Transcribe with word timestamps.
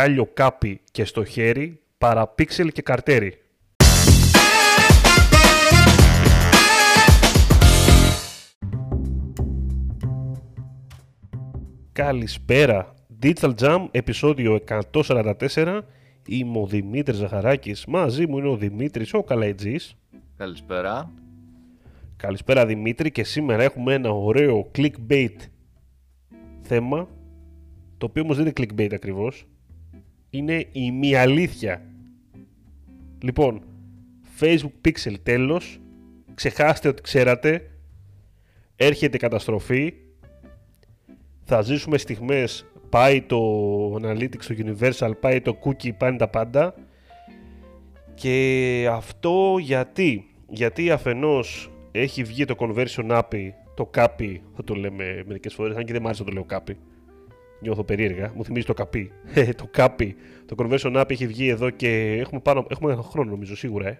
σκάλιο 0.00 0.26
κάπι 0.34 0.80
και 0.90 1.04
στο 1.04 1.24
χέρι 1.24 1.80
παρά 1.98 2.26
πίξελ 2.26 2.72
και 2.72 2.82
καρτέρι. 2.82 3.34
Καλησπέρα. 11.92 12.94
Digital 13.22 13.54
Jam, 13.60 13.86
επεισόδιο 13.90 14.60
144. 15.02 15.80
Είμαι 16.26 16.58
ο 16.58 16.66
Δημήτρης 16.66 17.16
Ζαχαράκης. 17.16 17.84
Μαζί 17.86 18.26
μου 18.26 18.38
είναι 18.38 18.48
ο 18.48 18.56
Δημήτρης 18.56 19.14
ο 19.14 19.22
Καλαϊτζής. 19.22 19.94
Καλησπέρα. 20.36 21.12
Καλησπέρα 22.16 22.66
Δημήτρη 22.66 23.10
και 23.10 23.24
σήμερα 23.24 23.62
έχουμε 23.62 23.94
ένα 23.94 24.10
ωραίο 24.10 24.70
clickbait 24.74 25.36
θέμα 26.60 27.08
το 27.98 28.06
οποίο 28.06 28.22
όμως 28.22 28.36
δεν 28.36 28.46
είναι 28.46 28.54
clickbait 28.56 28.92
ακριβώς 28.92 29.46
είναι 30.30 30.66
η 30.72 30.90
μη 30.92 31.14
αλήθεια. 31.14 31.82
Λοιπόν 33.22 33.62
Facebook 34.40 34.88
Pixel 34.88 35.14
τέλος. 35.22 35.80
Ξεχάστε 36.34 36.88
ότι 36.88 37.02
ξέρατε. 37.02 37.70
Έρχεται 38.76 39.16
καταστροφή. 39.16 39.94
Θα 41.44 41.62
ζήσουμε 41.62 41.98
στιγμές. 41.98 42.64
Πάει 42.88 43.22
το 43.22 43.38
Analytics, 43.94 44.44
το 44.46 44.54
Universal, 44.58 45.10
πάει 45.20 45.40
το 45.40 45.58
Cookie, 45.64 45.96
πάνε 45.96 46.16
τα 46.16 46.28
πάντα. 46.28 46.74
Και 48.14 48.88
αυτό 48.90 49.56
γιατί; 49.60 50.24
Γιατί 50.48 50.90
αφενός 50.90 51.70
έχει 51.92 52.22
βγει 52.22 52.44
το 52.44 52.54
conversion 52.58 53.20
API, 53.20 53.48
το 53.74 53.90
CAPI, 53.94 54.36
θα 54.56 54.64
το 54.64 54.74
λέμε 54.74 55.22
μερικές 55.26 55.54
φορές, 55.54 55.76
αν 55.76 55.84
και 55.84 55.92
δεν 55.92 56.02
μ' 56.02 56.06
άρεσε 56.06 56.22
να 56.22 56.28
το 56.28 56.34
λέω 56.34 56.46
CAPI. 56.50 56.74
Νιώθω 57.60 57.84
περίεργα, 57.84 58.32
μου 58.34 58.44
θυμίζει 58.44 58.66
το 58.66 58.74
CAPI. 58.76 59.06
το 59.56 59.70
CAPI, 59.76 60.10
το 60.46 60.54
conversion 60.58 61.00
API 61.00 61.10
έχει 61.10 61.26
βγει 61.26 61.48
εδώ 61.48 61.70
και 61.70 62.16
έχουμε, 62.18 62.40
πάνω, 62.40 62.66
έχουμε 62.68 62.92
ένα 62.92 63.02
χρόνο 63.02 63.30
νομίζω 63.30 63.56
σίγουρα, 63.56 63.88
ε. 63.88 63.98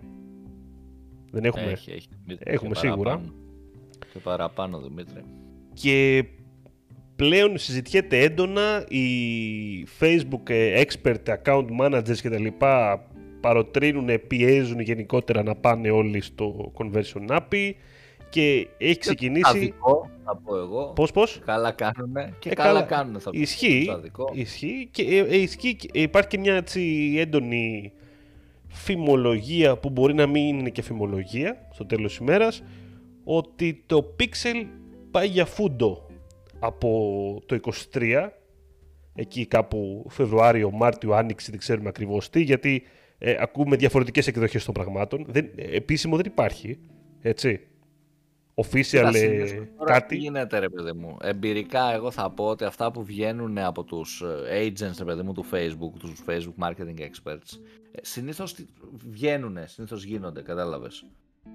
Δεν 1.31 1.45
έχουμε. 1.45 1.71
Έχει, 1.71 1.91
έχει. 1.91 2.09
Έχουμε 2.39 2.75
σίγουρα. 2.75 3.21
Και 4.13 4.19
παραπάνω, 4.19 4.81
Δημήτρη. 4.81 5.25
Και 5.75 6.25
πλέον 7.17 7.59
συζητιέται 7.59 8.19
έντονα 8.19 8.85
οι 8.89 9.07
Facebook 10.01 10.49
ε, 10.49 10.83
expert 10.83 11.37
account 11.43 11.67
managers 11.81 12.17
και 12.17 12.31
τα 12.31 12.39
λοιπά 12.39 13.07
παροτρύνουν, 13.41 14.09
πιέζουν 14.27 14.81
γενικότερα 14.81 15.43
να 15.43 15.55
πάνε 15.55 15.91
όλοι 15.91 16.21
στο 16.21 16.73
conversion 16.75 17.39
API 17.39 17.73
και 18.31 18.69
έχει 18.79 18.99
ξεκινήσει... 18.99 19.43
Αδικό, 19.45 20.11
θα 20.25 20.37
πω 20.37 20.57
εγώ. 20.57 20.93
Πώς, 20.95 21.13
πώς; 21.13 21.41
Καλά 21.45 21.73
κάνουν 21.73 22.15
και 22.39 22.49
ε, 22.49 22.55
καλά, 22.55 22.83
κάνουν 22.83 23.21
θα 23.21 23.31
ισχύει, 23.33 23.91
ισχύει 24.33 24.89
και 24.91 25.03
ε, 25.03 25.19
ε, 25.19 25.37
ισχύει, 25.37 25.77
ε, 25.93 26.01
υπάρχει 26.01 26.29
και 26.29 26.39
μια 26.39 26.55
έτσι 26.55 27.15
έντονη 27.19 27.93
φημολογία 28.67 29.77
που 29.77 29.91
μπορεί 29.91 30.15
να 30.15 30.27
μην 30.27 30.59
είναι 30.59 30.71
και 30.71 30.83
φημολογία 30.83 31.69
στο 31.73 31.87
τέλος 31.87 32.11
της 32.11 32.21
ημέρας 32.21 32.63
ότι 33.25 33.83
το 33.87 34.17
Pixel 34.19 34.67
πάει 35.11 35.27
για 35.27 35.45
φούντο 35.45 36.07
από 36.59 37.43
το 37.47 37.59
23 37.93 38.29
εκεί 39.15 39.47
κάπου 39.47 40.07
Φεβρουάριο, 40.09 40.71
Μάρτιο, 40.71 41.13
Άνοιξη, 41.13 41.51
δεν 41.51 41.59
ξέρουμε 41.59 41.89
ακριβώς 41.89 42.31
τι 42.31 42.41
γιατί 42.41 42.83
ε, 43.19 43.37
ακούμε 43.41 43.77
διαφορετικές 43.77 44.27
εκδοχές 44.27 44.65
των 44.65 44.75
πραγμάτων. 44.75 45.25
Δεν, 45.29 45.51
επίσημο 45.57 46.17
δεν 46.17 46.27
υπάρχει, 46.27 46.79
έτσι. 47.21 47.61
Official 48.65 49.15
ε, 49.15 49.61
κάτι. 49.85 50.07
Τι 50.07 50.17
γίνεται 50.17 50.59
ρε 50.59 50.69
παιδί 50.69 50.93
μου. 50.93 51.17
Εμπειρικά 51.21 51.93
εγώ 51.93 52.11
θα 52.11 52.31
πω 52.31 52.45
ότι 52.45 52.65
αυτά 52.65 52.91
που 52.91 53.05
βγαίνουν 53.05 53.59
από 53.59 53.85
τους 53.85 54.23
ε, 54.49 54.67
agents 54.67 54.95
ρε 54.99 55.05
παιδί 55.05 55.23
μου 55.23 55.33
του 55.33 55.45
Facebook, 55.53 55.99
τους 55.99 56.23
Facebook 56.27 56.69
marketing 56.69 56.99
experts, 56.99 57.59
ε, 57.93 57.99
συνήθως 58.03 58.55
βγαίνουν, 59.11 59.59
συνήθως 59.65 60.05
γίνονται, 60.05 60.43
κατάλαβες. 60.43 61.05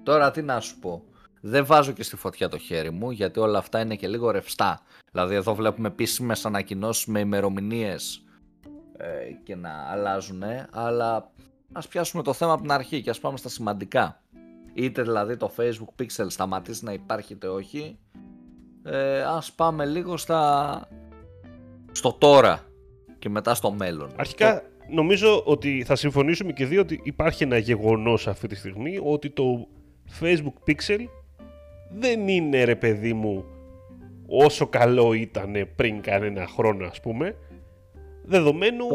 Τώρα 0.02 0.30
τι 0.30 0.42
να 0.42 0.60
σου 0.60 0.78
πω. 0.78 1.04
Δεν 1.40 1.66
βάζω 1.66 1.92
και 1.92 2.02
στη 2.02 2.16
φωτιά 2.16 2.48
το 2.48 2.58
χέρι 2.58 2.90
μου 2.90 3.10
γιατί 3.10 3.40
όλα 3.40 3.58
αυτά 3.58 3.80
είναι 3.80 3.96
και 3.96 4.08
λίγο 4.08 4.30
ρευστά. 4.30 4.80
Δηλαδή 5.12 5.34
εδώ 5.34 5.54
βλέπουμε 5.54 5.88
επίσημες 5.88 6.46
ανακοινώσεις 6.46 7.06
με 7.06 7.20
ημερομηνίες 7.20 8.24
ε, 8.96 9.06
και 9.42 9.56
να 9.56 9.70
αλλάζουν, 9.90 10.42
αλλά 10.70 11.30
ας 11.72 11.88
πιάσουμε 11.88 12.22
το 12.22 12.32
θέμα 12.32 12.52
από 12.52 12.62
την 12.62 12.72
αρχή 12.72 13.02
και 13.02 13.10
ας 13.10 13.20
πάμε 13.20 13.36
στα 13.36 13.48
σημαντικά. 13.48 14.20
Είτε 14.78 15.02
δηλαδή 15.02 15.36
το 15.36 15.50
Facebook 15.56 16.02
Pixel 16.02 16.26
σταματήσει 16.26 16.84
να 16.84 16.92
υπάρχει 16.92 17.32
είτε 17.32 17.48
όχι. 17.48 17.98
Ε, 18.84 19.22
ας 19.22 19.52
πάμε 19.52 19.84
λίγο 19.84 20.16
στα... 20.16 20.88
στο 21.92 22.12
τώρα 22.12 22.64
και 23.18 23.28
μετά 23.28 23.54
στο 23.54 23.72
μέλλον. 23.72 24.10
Αρχικά 24.16 24.62
νομίζω 24.88 25.42
ότι 25.44 25.84
θα 25.86 25.96
συμφωνήσουμε 25.96 26.52
και 26.52 26.66
δύο 26.66 26.80
ότι 26.80 27.00
υπάρχει 27.04 27.42
ένα 27.42 27.58
γεγονός 27.58 28.28
αυτή 28.28 28.46
τη 28.46 28.54
στιγμή 28.54 29.00
ότι 29.02 29.30
το 29.30 29.68
Facebook 30.20 30.70
Pixel 30.70 31.06
δεν 31.90 32.28
είναι 32.28 32.64
ρε 32.64 32.76
παιδί 32.76 33.12
μου 33.12 33.44
όσο 34.26 34.66
καλό 34.66 35.12
ήταν 35.12 35.68
πριν 35.76 36.00
κανένα 36.00 36.46
χρόνο 36.46 36.86
ας 36.86 37.00
πούμε 37.00 37.36
δεδομένου... 38.24 38.86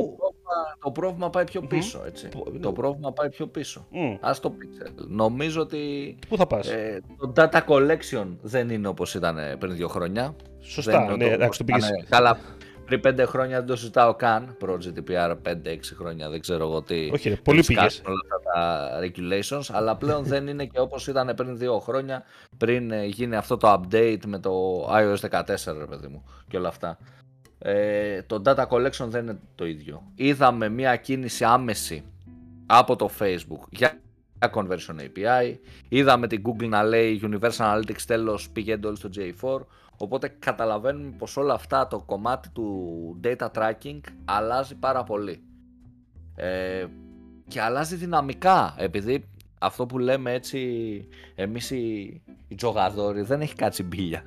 Το 0.84 0.92
πρόβλημα, 0.92 0.92
το 0.92 0.92
πρόβλημα 0.92 1.30
πάει 1.30 1.44
πιο 1.44 1.62
πίσω, 1.62 2.04
έτσι. 2.06 2.30
Το 2.62 2.72
πρόβλημα 2.72 3.12
πάει 3.12 3.30
πιο 3.30 3.48
πίσω. 3.48 3.88
Mm. 3.94 4.18
Ας 4.20 4.40
το 4.40 4.54
Pixel. 4.60 4.92
Νομίζω 5.08 5.62
ότι... 5.62 6.16
Πού 6.30 6.38
θα 6.38 6.48
πας; 6.48 6.70
Ε, 6.70 7.02
το 7.20 7.34
data 7.36 7.62
collection 7.68 8.28
δεν 8.42 8.70
είναι 8.70 8.88
όπως 8.88 9.16
ήταν 9.16 9.38
πριν 9.60 9.76
δύο 9.76 9.88
χρόνια. 9.88 10.36
Σωστά, 10.60 11.16
ναι, 11.18 11.26
εντάξει, 11.26 11.60
το 11.60 11.66
πήγες... 11.66 11.90
Καλά, 12.10 12.38
πριν 12.86 13.04
πέντε 13.04 13.26
χρόνια 13.26 13.58
δεν 13.58 13.68
το 13.68 13.76
συζητάω 13.76 14.14
καν, 14.14 14.56
προ 14.60 14.78
GDPR 14.84 15.32
5-6 15.32 15.36
χρόνια, 15.96 16.30
δεν 16.30 16.40
ξέρω 16.40 16.68
εγώ 16.68 16.82
τι. 16.82 17.10
Όχι, 17.14 17.30
ρε, 17.30 17.36
πολύ 17.36 17.64
πήγες. 17.64 18.02
όλα 18.06 18.20
αυτά 18.24 18.52
τα 18.54 19.00
regulations, 19.02 19.76
αλλά 19.78 19.96
πλέον 19.96 20.24
δεν 20.24 20.48
είναι 20.48 20.66
και 20.66 20.80
όπως 20.80 21.08
ήταν 21.08 21.34
πριν 21.36 21.58
δύο 21.58 21.80
χρόνια, 21.80 22.24
πριν 22.58 22.92
ε, 22.92 23.06
γίνει 23.06 23.36
αυτό 23.36 23.58
το 23.58 23.74
update 23.74 24.26
με 24.26 24.40
το 24.40 24.84
iOS 24.92 25.30
14, 25.30 25.44
ρε 25.78 25.86
παιδί 25.90 26.08
μου, 26.08 26.24
και 26.48 26.58
όλα 26.58 26.68
αυτά 26.68 26.98
ε, 27.64 28.22
το 28.22 28.42
data 28.46 28.68
collection 28.68 29.06
δεν 29.08 29.24
είναι 29.24 29.40
το 29.56 29.66
ίδιο. 29.66 30.04
Είδαμε 30.16 30.70
μια 30.70 30.96
κίνηση 30.96 31.44
άμεση 31.44 32.04
από 32.66 32.96
το 32.96 33.10
Facebook 33.20 33.68
για 33.70 34.00
Conversion 34.54 34.96
API. 35.00 35.56
Είδαμε 35.90 36.28
την 36.28 36.42
Google 36.46 36.68
να 36.68 36.84
λέει 36.84 37.22
Universal 37.24 37.50
Analytics 37.52 38.02
τέλος 38.08 38.50
πηγαίνετε 38.50 38.88
όλοι 38.88 38.98
στο 38.98 39.10
J4. 39.16 39.66
Οπότε 39.98 40.36
καταλαβαίνουμε 40.40 41.14
πως 41.18 41.38
όλα 41.38 41.54
αυτά 41.54 41.88
το 41.88 42.00
κομμάτι 42.06 42.50
του 42.50 43.20
data 43.24 43.48
tracking 43.56 44.00
αλλάζει 44.26 44.76
πάρα 44.76 45.04
πολύ. 45.04 45.44
Ε, 46.36 46.86
και 47.48 47.62
αλλάζει 47.62 47.96
δυναμικά 47.96 48.76
επειδή 48.78 49.26
αυτό 49.60 49.86
που 49.86 50.00
λέμε 50.00 50.34
έτσι 50.34 50.60
εμείς 51.36 51.72
οι, 51.72 52.22
οι 52.48 52.56
τζογαδόροι 52.56 53.22
δεν 53.22 53.42
έχει 53.42 53.56
κάτσει 53.56 53.84
μπίλια. 53.84 54.24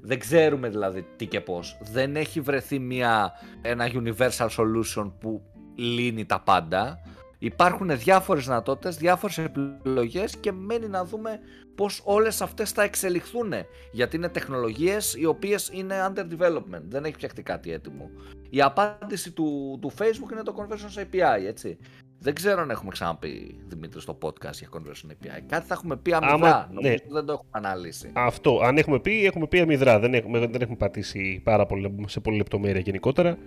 Δεν 0.00 0.18
ξέρουμε 0.18 0.68
δηλαδή 0.68 1.06
τι 1.16 1.26
και 1.26 1.40
πώς. 1.40 1.78
Δεν 1.92 2.16
έχει 2.16 2.40
βρεθεί 2.40 2.78
μια, 2.78 3.32
ένα 3.62 3.90
universal 3.92 4.48
solution 4.48 5.12
που 5.20 5.42
λύνει 5.74 6.26
τα 6.26 6.40
πάντα. 6.40 7.00
Υπάρχουν 7.38 7.98
διάφορες 7.98 8.44
δυνατότητες, 8.44 8.96
διάφορες 8.96 9.38
επιλογές 9.38 10.36
και 10.36 10.52
μένει 10.52 10.88
να 10.88 11.04
δούμε 11.04 11.38
πώς 11.74 12.02
όλες 12.04 12.40
αυτές 12.40 12.70
θα 12.70 12.82
εξελιχθούν. 12.82 13.52
Γιατί 13.92 14.16
είναι 14.16 14.28
τεχνολογίες 14.28 15.14
οι 15.14 15.24
οποίες 15.24 15.70
είναι 15.72 15.94
under 16.08 16.26
development. 16.38 16.82
Δεν 16.88 17.04
έχει 17.04 17.14
φτιαχτεί 17.14 17.42
κάτι 17.42 17.72
έτοιμο. 17.72 18.10
Η 18.50 18.62
απάντηση 18.62 19.32
του, 19.32 19.78
του 19.80 19.92
Facebook 19.98 20.32
είναι 20.32 20.42
το 20.42 20.54
Conversions 20.58 21.00
API, 21.00 21.44
έτσι. 21.46 21.78
Δεν 22.18 22.34
ξέρω 22.34 22.60
αν 22.60 22.70
έχουμε 22.70 22.90
ξαναπεί 22.90 23.58
Δημήτρη 23.68 24.00
στο 24.00 24.18
podcast 24.22 24.52
για 24.52 24.68
Conversion 24.72 25.10
API. 25.10 25.40
Κάτι 25.46 25.66
θα 25.66 25.74
έχουμε 25.74 25.96
πει 25.96 26.12
αμυδρά. 26.12 26.34
Άμα, 26.34 26.68
Νομίζω 26.72 26.92
ναι. 26.92 27.12
δεν 27.12 27.24
το 27.24 27.32
έχουμε 27.32 27.50
αναλύσει. 27.50 28.10
Αυτό. 28.12 28.60
Αν 28.62 28.76
έχουμε 28.76 29.00
πει, 29.00 29.24
έχουμε 29.24 29.46
πει 29.46 29.60
αμυδρά. 29.60 29.98
Δεν 29.98 30.14
έχουμε, 30.14 30.38
δεν 30.38 30.60
έχουμε 30.60 30.76
πατήσει 30.76 31.40
πάρα 31.44 31.66
πολύ, 31.66 31.94
σε 32.06 32.20
πολύ 32.20 32.36
λεπτομέρεια 32.36 32.80
γενικότερα. 32.80 33.38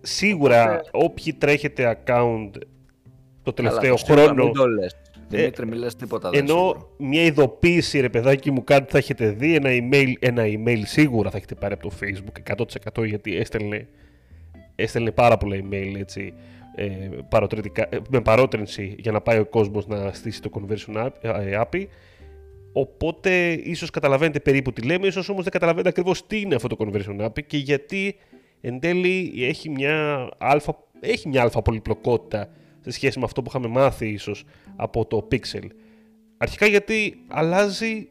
Σίγουρα 0.00 0.64
Οπότε... 0.64 0.88
όποιοι 0.92 1.32
τρέχετε 1.32 2.02
account 2.04 2.50
το 3.42 3.52
τελευταίο 3.52 3.96
Καλά, 4.06 4.22
χρόνο. 4.22 4.44
Μην 4.44 4.52
το 4.52 4.66
λες. 4.66 4.96
Δημήτρη, 5.28 5.66
μην 5.66 5.78
λες 5.78 5.94
τίποτα. 5.94 6.30
Ενώ 6.32 6.88
μια 6.98 7.22
ειδοποίηση, 7.22 8.00
ρε 8.00 8.08
παιδάκι 8.08 8.50
μου, 8.50 8.64
κάτι 8.64 8.90
θα 8.90 8.98
έχετε 8.98 9.30
δει, 9.30 9.54
ένα 9.54 9.70
email, 9.70 10.12
ένα 10.18 10.42
email 10.46 10.82
σίγουρα 10.84 11.30
θα 11.30 11.36
έχετε 11.36 11.54
πάρει 11.54 11.74
από 11.74 11.88
το 11.88 11.94
Facebook 12.00 12.54
100% 13.00 13.06
γιατί 13.06 13.36
έστελνε, 13.36 13.88
έστελνε 14.74 15.10
πάρα 15.10 15.36
πολλά 15.36 15.56
email 15.56 15.94
έτσι 15.98 16.34
ε, 16.78 16.84
ε, 17.90 17.98
με 18.10 18.20
παρότρινση 18.20 18.94
για 18.98 19.12
να 19.12 19.20
πάει 19.20 19.38
ο 19.38 19.46
κόσμος 19.46 19.86
να 19.86 20.12
στήσει 20.12 20.42
το 20.42 20.50
conversion 20.52 21.10
ε, 21.20 21.60
API. 21.60 21.86
Οπότε 22.72 23.52
ίσως 23.52 23.90
καταλαβαίνετε 23.90 24.40
περίπου 24.40 24.72
τι 24.72 24.82
λέμε 24.82 25.06
ίσως 25.06 25.28
όμως 25.28 25.42
δεν 25.42 25.52
καταλαβαίνετε 25.52 25.88
ακριβώς 25.88 26.26
τι 26.26 26.40
είναι 26.40 26.54
αυτό 26.54 26.68
το 26.68 26.76
conversion 26.78 27.26
API 27.26 27.44
και 27.46 27.56
γιατί 27.56 28.16
εν 28.60 28.80
τέλει 28.80 29.32
έχει 29.38 29.70
μια 29.70 30.28
αλφα, 30.38 30.76
έχει 31.00 31.28
μια 31.28 31.42
αλφα 31.42 31.62
πολυπλοκότητα 31.62 32.48
σε 32.80 32.90
σχέση 32.90 33.18
με 33.18 33.24
αυτό 33.24 33.42
που 33.42 33.48
είχαμε 33.48 33.68
μάθει 33.68 34.08
ίσως 34.08 34.44
από 34.76 35.06
το 35.06 35.28
Pixel. 35.32 35.66
Αρχικά 36.36 36.66
γιατί 36.66 37.24
αλλάζει 37.28 38.08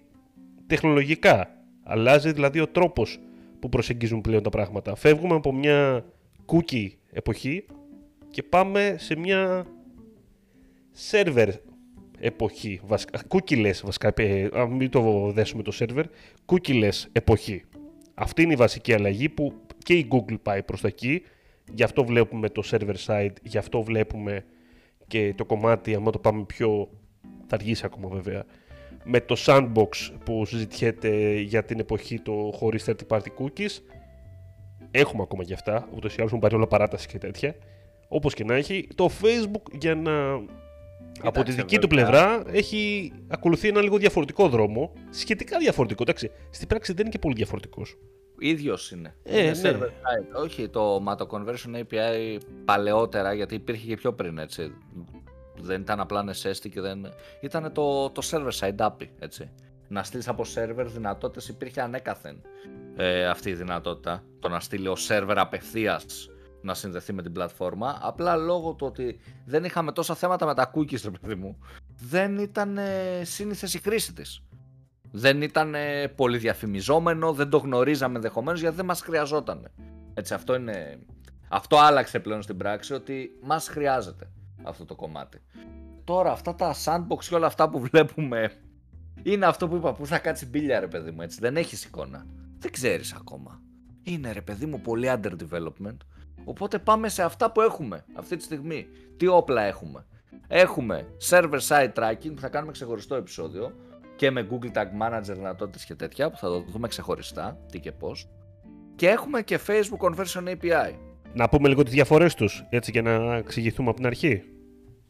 τεχνολογικά. 0.68 1.52
Αλλάζει 1.84 2.32
δηλαδή 2.32 2.60
ο 2.60 2.68
τρόπος 2.68 3.20
που 3.60 3.70
προσεγγίζουν 3.70 4.22
πλέον 4.22 4.44
τα 4.44 4.50
πράγματα. 4.50 4.96
Φεύγουμε 4.96 5.36
από 5.36 5.54
μια 5.54 6.06
cookie 6.46 6.90
εποχή 7.12 7.66
και 8.30 8.44
πάμε 8.44 8.96
σε 9.00 9.16
μια 9.16 9.66
server 11.12 11.50
εποχή, 12.20 12.80
βασικά, 12.84 13.22
cookie-less 13.28 13.80
βασικά, 13.84 14.14
ε, 14.16 14.50
αν 14.54 14.72
μην 14.72 14.90
το 14.90 15.32
δέσουμε 15.32 15.64
το 15.64 15.78
server, 15.80 16.04
cookie-less 16.46 17.06
εποχή. 17.12 17.64
Αυτή 18.14 18.42
είναι 18.42 18.54
η 18.54 18.56
βασική 18.56 18.94
αλλαγή 18.94 19.30
που 19.30 19.54
και 19.84 19.94
η 19.94 20.08
Google 20.12 20.42
πάει 20.42 20.64
προς 20.64 20.82
τα 20.82 20.88
εκεί, 20.88 21.22
γι' 21.74 21.84
αυτό 21.84 22.06
βλέπουμε 22.06 22.50
το 22.50 22.64
server 22.72 22.96
side, 23.06 23.34
γι' 23.42 23.58
αυτό 23.58 23.84
βλέπουμε 23.84 24.46
και 25.08 25.34
το 25.38 25.46
κομμάτι, 25.46 25.96
άμα 25.96 26.12
το 26.12 26.20
πάμε 26.20 26.44
πιο, 26.44 26.90
θα 27.48 27.56
αργήσει 27.56 27.86
ακόμα 27.86 28.08
βέβαια, 28.10 28.46
με 29.04 29.22
το 29.22 29.36
sandbox 29.38 29.90
που 30.26 30.46
συζητιέται 30.46 31.40
για 31.40 31.64
την 31.64 31.80
εποχή 31.80 32.20
το 32.20 32.52
χωρίς 32.54 32.86
third 32.88 33.08
party 33.08 33.28
cookies, 33.40 33.82
έχουμε 34.92 35.22
ακόμα 35.22 35.44
γι' 35.44 35.54
αυτά, 35.54 35.88
ούτως 35.96 36.12
ή 36.12 36.16
άλλως 36.18 36.30
έχουν 36.30 36.42
πάρει 36.42 36.56
όλα 36.56 36.68
παράταση 36.68 37.08
και 37.08 37.18
τέτοια, 37.18 37.56
όπως 38.08 38.34
και 38.34 38.44
να 38.44 38.56
έχει, 38.56 38.88
το 38.96 39.10
Facebook 39.22 39.72
για 39.80 39.96
να 39.96 40.12
από 41.22 41.44
τη 41.44 41.52
δική 41.52 41.80
του 41.80 41.88
πλευρά 41.88 42.44
έχει 42.52 43.12
ακολουθεί 43.28 43.68
ένα 43.68 43.82
λίγο 43.82 43.98
διαφορετικό 43.98 44.50
δρόμο. 44.50 44.94
Σχετικά 45.10 45.58
διαφορετικό. 45.58 46.04
Εντάξει, 46.04 46.32
στην 46.50 46.68
πράξη 46.68 46.94
δεν 46.94 47.02
είναι 47.02 47.10
και 47.10 47.20
πολύ 47.20 47.36
διαφορετικός. 47.36 47.98
ίδιος 48.40 48.92
είναι. 48.92 49.16
Ε, 49.24 49.42
είναι 49.42 49.52
ναι. 49.52 49.60
server 49.64 49.86
side. 49.86 50.44
Όχι, 50.44 50.70
το, 50.70 51.00
μα 51.02 51.16
το 51.16 51.28
conversion 51.32 51.76
API 51.76 52.40
παλαιότερα, 52.66 53.34
γιατί 53.34 53.56
υπήρχε 53.56 53.88
και 53.88 53.96
πιο 53.96 54.14
πριν 54.14 54.38
έτσι. 54.38 54.72
Δεν 55.60 55.82
ήταν 55.82 56.00
απλά 56.00 56.26
necessity 56.26 56.70
και 56.72 56.82
δεν. 56.82 57.14
ήταν 57.42 57.72
το, 57.74 58.10
το 58.10 58.22
server 58.32 58.60
side 58.60 58.88
API. 58.88 59.08
Έτσι. 59.20 59.50
Να 59.88 60.04
στείλεις 60.04 60.28
από 60.28 60.44
server 60.56 60.86
δυνατότητες 60.86 61.48
υπήρχε 61.48 61.82
ανέκαθεν 61.82 62.42
ε, 62.96 63.28
αυτή 63.28 63.50
η 63.50 63.54
δυνατότητα. 63.54 64.24
Το 64.40 64.50
να 64.50 64.60
στείλει 64.60 64.88
ο 64.88 64.96
server 65.08 65.36
απευθείας 65.36 66.30
να 66.62 66.74
συνδεθεί 66.74 67.14
με 67.14 67.22
την 67.22 67.32
πλατφόρμα. 67.32 67.98
Απλά 68.02 68.36
λόγω 68.36 68.74
του 68.74 68.86
ότι 68.86 69.20
δεν 69.46 69.64
είχαμε 69.64 69.92
τόσα 69.92 70.16
θέματα 70.16 70.46
με 70.46 70.54
τα 70.54 70.72
cookies, 70.76 71.02
ρε 71.04 71.10
παιδί 71.10 71.36
μου, 71.36 71.58
δεν 72.00 72.38
ήταν 72.38 72.78
ε, 72.78 73.24
σύνηθες 73.24 73.74
η 73.74 73.80
χρήση 73.80 74.14
της. 74.14 74.42
Δεν 75.12 75.42
ήταν 75.42 75.76
ε, 75.76 76.08
πολύ 76.08 76.38
διαφημιζόμενο, 76.38 77.34
δεν 77.34 77.50
το 77.50 77.58
γνωρίζαμε 77.58 78.16
ενδεχομένως 78.16 78.60
γιατί 78.60 78.76
δεν 78.76 78.86
μας 78.86 79.02
χρειαζόταν. 79.02 79.72
Έτσι, 80.14 80.34
αυτό, 80.34 80.56
είναι... 80.56 81.00
αυτό 81.48 81.78
άλλαξε 81.78 82.20
πλέον 82.20 82.42
στην 82.42 82.58
πράξη 82.58 82.94
ότι 82.94 83.30
μας 83.42 83.68
χρειάζεται 83.68 84.32
αυτό 84.64 84.86
το 84.86 84.96
κομμάτι. 84.96 85.42
Τώρα 86.04 86.32
αυτά 86.32 86.56
τα 86.56 86.76
sandbox 86.86 87.20
και 87.30 87.36
όλα 87.36 87.48
αυτά 87.48 87.70
που 87.70 87.80
βλέπουμε 87.80 88.52
είναι 89.24 89.46
αυτό 89.46 89.68
που 89.68 89.76
είπα 89.76 89.94
που 89.94 90.06
θα 90.06 90.20
κάτσει 90.20 90.46
μπίλια 90.46 90.80
ρε 90.80 90.88
παιδί 90.88 91.12
μου 91.12 91.22
έτσι. 91.22 91.40
Δεν 91.40 91.58
έχεις 91.58 91.86
εικόνα. 91.86 92.26
Δεν 92.60 92.72
ξέρεις 92.72 93.14
ακόμα. 93.14 93.62
Είναι 94.04 94.32
ρε 94.32 94.42
παιδί 94.42 94.66
μου 94.66 94.82
πολύ 94.82 95.08
under 95.10 95.32
development. 95.32 95.98
Οπότε 96.48 96.80
πάμε 96.80 97.10
σε 97.10 97.24
αυτά 97.24 97.52
που 97.52 97.62
έχουμε 97.62 98.06
αυτή 98.14 98.36
τη 98.36 98.44
στιγμή. 98.44 98.88
Τι 99.18 99.28
όπλα 99.28 99.62
έχουμε. 99.62 100.06
Έχουμε 100.48 101.08
server-side 101.30 101.94
tracking 101.94 102.32
που 102.36 102.40
θα 102.40 102.50
κάνουμε 102.50 102.72
ξεχωριστό 102.72 103.16
επεισόδιο 103.16 103.76
και 104.16 104.32
με 104.32 104.48
Google 104.52 104.78
Tag 104.78 104.86
Manager 105.02 105.34
δυνατότητες 105.34 105.86
και 105.86 105.96
τέτοια 105.96 106.30
που 106.30 106.38
θα 106.38 106.48
το 106.48 106.64
δούμε 106.68 106.88
ξεχωριστά 106.88 107.58
τι 107.72 107.80
και 107.80 107.92
πώς. 107.92 108.30
Και 108.96 109.08
έχουμε 109.08 109.42
και 109.42 109.60
Facebook 109.68 110.10
Conversion 110.10 110.48
API. 110.48 110.94
Να 111.34 111.50
πούμε 111.50 111.68
λίγο 111.68 111.84
τις 111.84 111.94
διαφορές 111.94 112.34
τους 112.36 112.66
έτσι 112.70 112.92
για 112.92 113.02
να 113.02 113.36
εξηγηθούμε 113.36 113.88
από 113.90 113.98
την 113.98 114.08
αρχή. 114.08 114.44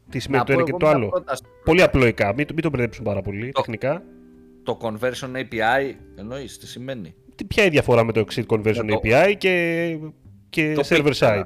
Τι 0.10 0.20
σημαίνει 0.20 0.44
το 0.44 0.52
ένα 0.52 0.64
και 0.64 0.74
το 0.80 0.88
άλλο. 0.88 1.24
Πολύ 1.64 1.82
απλοϊκά, 1.82 2.34
μην, 2.34 2.46
μην 2.54 2.62
το 2.62 2.70
μπερδέψουν 2.70 3.04
πάρα 3.04 3.22
πολύ 3.22 3.52
το, 3.52 3.62
τεχνικά. 3.62 4.04
Το 4.64 4.78
Conversion 4.82 5.36
API 5.36 5.96
εννοείς 6.16 6.58
τι 6.58 6.68
σημαίνει; 6.68 7.16
Ποια 7.48 7.64
είναι 7.64 7.72
η 7.72 7.76
διαφορά 7.76 8.04
με 8.04 8.12
το 8.12 8.26
Exit 8.28 8.46
Conversion 8.46 8.98
API 9.02 9.34
και 9.38 9.98
και 10.50 10.74
το 10.74 10.84
server 10.90 11.14
side. 11.14 11.46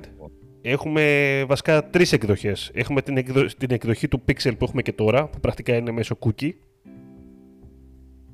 Έχουμε 0.62 1.44
βασικά 1.48 1.90
τρεις 1.90 2.12
εκδοχές. 2.12 2.72
Έχουμε 2.74 3.02
την, 3.02 3.26
την 3.58 3.72
εκδοχή 3.72 4.08
του 4.08 4.24
Pixel 4.28 4.52
που 4.58 4.64
έχουμε 4.64 4.82
και 4.82 4.94
τώρα, 4.94 5.28
που 5.28 5.40
πρακτικά 5.40 5.76
είναι 5.76 5.92
μέσω 5.92 6.18
cookie. 6.20 6.52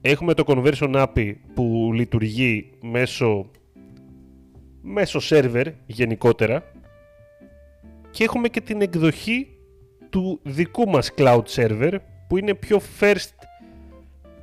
Έχουμε 0.01 0.33
το 0.33 0.43
Conversion 0.47 1.05
API 1.05 1.33
που 1.53 1.91
λειτουργεί 1.93 2.69
μέσω, 2.81 3.51
μέσω 4.81 5.19
server 5.29 5.65
γενικότερα. 5.85 6.63
Και 8.11 8.23
έχουμε 8.23 8.47
και 8.47 8.61
την 8.61 8.81
εκδοχή 8.81 9.47
του 10.09 10.39
δικού 10.43 10.89
μας 10.89 11.11
cloud 11.17 11.43
server 11.55 11.97
που 12.27 12.37
είναι 12.37 12.53
πιο 12.53 12.81
first 12.99 13.29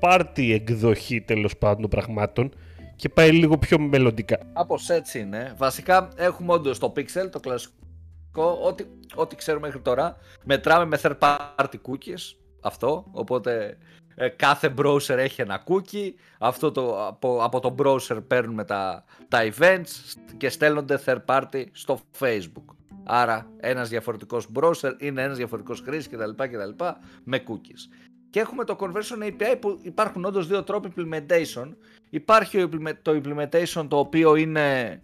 party 0.00 0.50
εκδοχή 0.52 1.20
τέλος 1.20 1.56
πάντων 1.56 1.80
των 1.80 1.90
πραγμάτων 1.90 2.50
και 2.96 3.08
πάει 3.08 3.32
λίγο 3.32 3.58
πιο 3.58 3.78
μελλοντικά. 3.78 4.38
Κάπως 4.54 4.90
έτσι 4.90 5.20
είναι. 5.20 5.54
Βασικά 5.56 6.08
έχουμε 6.16 6.52
όντως 6.52 6.78
το 6.78 6.92
Pixel, 6.96 7.30
το 7.30 7.40
κλασικό, 7.40 8.58
ό,τι, 8.62 8.84
ό,τι 9.14 9.36
ξέρουμε 9.36 9.66
μέχρι 9.66 9.80
τώρα. 9.80 10.16
Μετράμε 10.44 10.84
με 10.84 10.98
third 11.02 11.18
party 11.18 11.76
cookies, 11.88 12.36
αυτό, 12.60 13.06
οπότε 13.12 13.78
ε, 14.14 14.28
κάθε 14.28 14.74
browser 14.78 15.16
έχει 15.16 15.40
ένα 15.40 15.62
cookie, 15.66 16.10
αυτό 16.38 16.70
το, 16.72 17.06
από, 17.06 17.42
από 17.42 17.60
το 17.60 17.74
browser 17.78 18.18
παίρνουμε 18.26 18.64
τα, 18.64 19.04
τα 19.28 19.52
events 19.52 20.14
και 20.36 20.48
στέλνονται 20.48 21.00
third 21.04 21.24
party 21.26 21.64
στο 21.72 22.00
Facebook. 22.18 22.74
Άρα 23.04 23.50
ένας 23.60 23.88
διαφορετικός 23.88 24.48
browser 24.54 24.92
είναι 24.98 25.22
ένας 25.22 25.36
διαφορετικός 25.36 25.80
χρήσης 25.80 26.08
κτλ, 26.08 26.30
κτλ 26.30 26.84
με 27.24 27.42
cookies. 27.48 28.04
Και 28.34 28.40
έχουμε 28.40 28.64
το 28.64 28.76
Conversion 28.80 29.22
API 29.22 29.56
που 29.60 29.78
υπάρχουν 29.82 30.24
όντως 30.24 30.46
δύο 30.46 30.62
τρόποι 30.62 30.92
implementation. 30.96 31.74
Υπάρχει 32.10 32.68
το 33.02 33.20
implementation 33.22 33.86
το 33.88 33.98
οποίο 33.98 34.34
είναι 34.34 35.02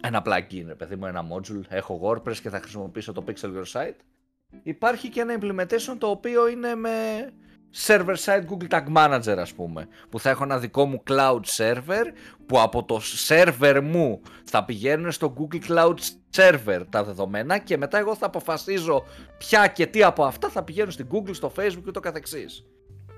ένα 0.00 0.22
plugin, 0.26 0.76
παιδί 0.76 0.96
μου, 0.96 1.06
ένα 1.06 1.24
module. 1.32 1.60
Έχω 1.68 2.00
WordPress 2.02 2.36
και 2.36 2.50
θα 2.50 2.60
χρησιμοποιήσω 2.60 3.12
το 3.12 3.24
Pixel 3.26 3.46
Your 3.46 3.64
Site. 3.72 3.96
Υπάρχει 4.62 5.08
και 5.08 5.20
ένα 5.20 5.38
implementation 5.40 5.96
το 5.98 6.06
οποίο 6.06 6.48
είναι 6.48 6.74
με 6.74 6.92
server-side 7.86 8.44
Google 8.48 8.68
Tag 8.68 8.84
Manager 8.96 9.36
ας 9.38 9.52
πούμε 9.52 9.88
που 10.08 10.20
θα 10.20 10.30
έχω 10.30 10.44
ένα 10.44 10.58
δικό 10.58 10.86
μου 10.86 11.02
cloud 11.10 11.40
server 11.56 12.04
που 12.46 12.60
από 12.60 12.84
το 12.84 13.00
server 13.28 13.80
μου 13.82 14.20
θα 14.44 14.64
πηγαίνουν 14.64 15.12
στο 15.12 15.34
Google 15.38 15.70
Cloud 15.70 15.94
Server 16.36 16.80
τα 16.90 17.04
δεδομένα 17.04 17.58
και 17.58 17.76
μετά 17.76 17.98
εγώ 17.98 18.14
θα 18.14 18.26
αποφασίζω 18.26 19.04
ποια 19.38 19.66
και 19.66 19.86
τι 19.86 20.02
από 20.02 20.24
αυτά 20.24 20.48
θα 20.48 20.62
πηγαίνουν 20.62 20.90
στην 20.90 21.06
Google, 21.12 21.34
στο 21.34 21.52
Facebook 21.58 21.82
και 21.84 21.90
το 21.90 22.00
καθεξής. 22.00 22.64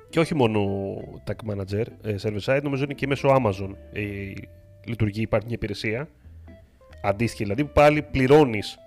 Και 0.08 0.20
όχι 0.20 0.34
μόνο 0.34 0.60
Tag 1.26 1.52
Manager, 1.52 1.84
ε, 2.02 2.14
server 2.22 2.40
side, 2.44 2.60
νομίζω 2.62 2.84
είναι 2.84 2.94
και 2.94 3.06
μέσω 3.06 3.28
Amazon 3.28 3.74
η 3.92 4.34
λειτουργεί, 4.84 5.20
υπάρχει 5.20 5.46
μια 5.46 5.56
υπηρεσία 5.56 6.08
αντίστοιχη 7.02 7.42
δηλαδή 7.42 7.64
που 7.64 7.72
πάλι 7.72 8.02
πληρώνεις 8.02 8.78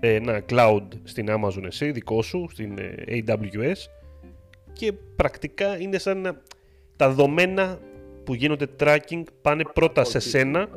ένα 0.00 0.42
cloud 0.48 0.86
στην 1.02 1.26
Amazon 1.30 1.64
εσύ, 1.64 1.90
δικό 1.90 2.22
σου, 2.22 2.48
στην 2.50 2.78
ε, 2.78 2.94
AWS 3.08 3.76
και 4.72 4.92
πρακτικά 5.16 5.80
είναι 5.80 5.98
σαν 5.98 6.20
να 6.20 6.40
τα 6.96 7.08
δεδομένα 7.08 7.78
που 8.24 8.34
γίνονται 8.34 8.66
tracking 8.80 9.22
πάνε 9.42 9.62
πρώτα 9.74 10.04
σε 10.04 10.18
σένα 10.18 10.68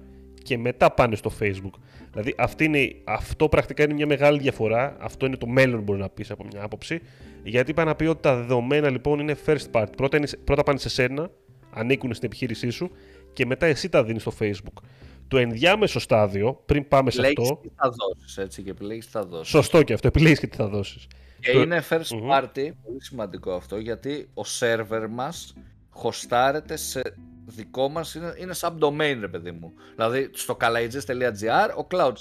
και 0.43 0.57
μετά 0.57 0.91
πάνε 0.91 1.15
στο 1.15 1.31
Facebook. 1.39 1.79
Δηλαδή 2.11 2.33
αυτή 2.37 2.63
είναι, 2.63 2.95
αυτό 3.03 3.49
πρακτικά 3.49 3.83
είναι 3.83 3.93
μια 3.93 4.05
μεγάλη 4.05 4.39
διαφορά. 4.39 4.95
Αυτό 4.99 5.25
είναι 5.25 5.37
το 5.37 5.47
μέλλον 5.47 5.81
μπορεί 5.81 5.99
να 5.99 6.09
πεις 6.09 6.31
από 6.31 6.45
μια 6.51 6.63
άποψη. 6.63 7.01
Γιατί 7.43 7.71
είπα 7.71 7.83
να 7.83 7.95
πει 7.95 8.05
ότι 8.05 8.21
τα 8.21 8.35
δεδομένα 8.35 8.89
λοιπόν 8.89 9.19
είναι 9.19 9.37
first 9.45 9.71
part. 9.71 9.87
Πρώτα, 9.97 10.17
είναι, 10.17 10.27
πρώτα 10.43 10.63
πάνε 10.63 10.79
σε 10.79 10.89
σένα, 10.89 11.31
ανήκουν 11.69 12.13
στην 12.13 12.27
επιχείρησή 12.27 12.69
σου 12.69 12.91
και 13.33 13.45
μετά 13.45 13.65
εσύ 13.65 13.89
τα 13.89 14.03
δίνεις 14.03 14.21
στο 14.21 14.31
Facebook. 14.39 14.81
Το 15.27 15.37
ενδιάμεσο 15.37 15.99
στάδιο, 15.99 16.61
πριν 16.65 16.87
πάμε 16.87 17.11
σε 17.11 17.21
αυτό. 17.21 17.59
Τι 17.61 17.69
θα 17.75 17.89
δώσεις, 17.89 18.37
έτσι, 18.37 18.61
και 18.61 18.69
επιλέγεις 18.69 19.05
τι 19.05 19.11
θα 19.11 19.25
δώσεις. 19.25 19.49
Σωστό 19.49 19.83
και 19.83 19.93
αυτό, 19.93 20.07
επιλέγεις 20.07 20.39
και 20.39 20.47
τι 20.47 20.55
θα 20.55 20.67
δώσεις. 20.67 21.07
Και 21.51 21.59
είναι 21.59 21.83
first 21.89 22.31
party, 22.31 22.71
πολύ 22.83 23.03
σημαντικό 23.03 23.53
αυτό, 23.53 23.77
γιατί 23.77 24.29
ο 24.33 24.41
server 24.59 25.07
μας 25.09 25.53
χωστάρεται 25.89 26.75
σε 26.75 27.01
δικό 27.45 27.89
μας, 27.89 28.15
είναι, 28.15 28.33
είναι 28.37 28.53
subdomain 28.59 29.17
ρε 29.19 29.27
παιδί 29.27 29.51
μου. 29.51 29.73
Δηλαδή 29.95 30.29
στο 30.33 30.57
kalages.gr 30.61 31.69
ο 31.77 31.87
cloud 31.91 32.13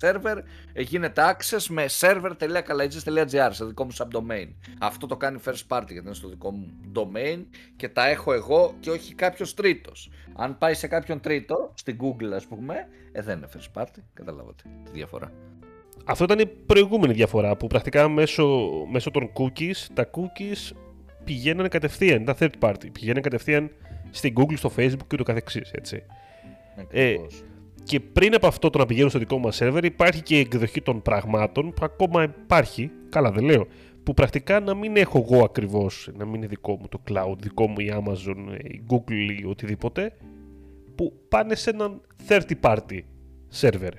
server 0.00 0.42
γίνεται 0.76 1.36
access 1.36 1.66
με 1.68 1.86
server.kalages.gr 2.00 3.48
σε 3.50 3.64
δικό 3.64 3.84
μου 3.84 3.92
subdomain. 3.96 4.48
Αυτό 4.78 5.06
το 5.06 5.16
κάνει 5.16 5.40
first 5.44 5.66
party 5.68 5.86
γιατί 5.88 6.06
είναι 6.06 6.14
στο 6.14 6.28
δικό 6.28 6.50
μου 6.50 6.76
domain 6.94 7.44
και 7.76 7.88
τα 7.88 8.08
έχω 8.08 8.32
εγώ 8.32 8.74
και 8.80 8.90
όχι 8.90 9.14
κάποιος 9.14 9.54
τρίτος. 9.54 10.10
Αν 10.36 10.58
πάει 10.58 10.74
σε 10.74 10.86
κάποιον 10.86 11.20
τρίτο, 11.20 11.72
στην 11.74 11.98
Google 12.00 12.32
ας 12.34 12.46
πούμε, 12.46 12.88
ε, 13.12 13.22
δεν 13.22 13.36
είναι 13.36 13.48
first 13.56 13.82
party, 13.82 14.02
καταλάβατε 14.14 14.62
τη 14.84 14.90
διαφορά. 14.90 15.32
Αυτό 16.10 16.24
ήταν 16.24 16.38
η 16.38 16.46
προηγούμενη 16.46 17.12
διαφορά 17.12 17.56
που 17.56 17.66
πρακτικά 17.66 18.08
μέσω, 18.08 18.68
μέσω 18.90 19.10
των 19.10 19.30
cookies, 19.32 19.86
τα 19.94 20.10
cookies 20.10 20.76
πηγαίνανε 21.24 21.68
κατευθείαν, 21.68 22.24
τα 22.24 22.36
third 22.38 22.50
party, 22.60 22.92
πηγαίνανε 22.92 23.20
κατευθείαν 23.20 23.70
στην 24.10 24.34
Google, 24.36 24.56
στο 24.56 24.70
Facebook 24.76 25.06
και 25.06 25.16
το 25.16 25.22
καθεξής, 25.22 25.70
έτσι. 25.70 26.02
Ε, 26.90 27.14
και 27.84 28.00
πριν 28.00 28.34
από 28.34 28.46
αυτό 28.46 28.70
το 28.70 28.78
να 28.78 28.86
πηγαίνουν 28.86 29.10
στο 29.10 29.18
δικό 29.18 29.38
μας 29.38 29.58
server 29.62 29.84
υπάρχει 29.84 30.22
και 30.22 30.36
η 30.36 30.40
εκδοχή 30.40 30.82
των 30.82 31.02
πραγμάτων 31.02 31.72
που 31.72 31.84
ακόμα 31.84 32.22
υπάρχει, 32.22 32.90
καλά 33.08 33.30
δεν 33.30 33.44
λέω, 33.44 33.66
που 34.02 34.14
πρακτικά 34.14 34.60
να 34.60 34.74
μην 34.74 34.96
έχω 34.96 35.26
εγώ 35.28 35.44
ακριβώς, 35.44 36.10
να 36.16 36.24
μην 36.24 36.34
είναι 36.34 36.46
δικό 36.46 36.76
μου 36.80 36.88
το 36.88 37.00
cloud, 37.08 37.36
δικό 37.38 37.66
μου 37.66 37.80
η 37.80 37.92
Amazon, 37.94 38.60
η 38.72 38.82
Google 38.90 39.40
ή 39.40 39.44
οτιδήποτε, 39.44 40.12
που 40.94 41.12
πάνε 41.28 41.54
σε 41.54 41.70
έναν 41.70 42.00
third 42.28 42.50
party 42.60 43.00
server 43.60 43.92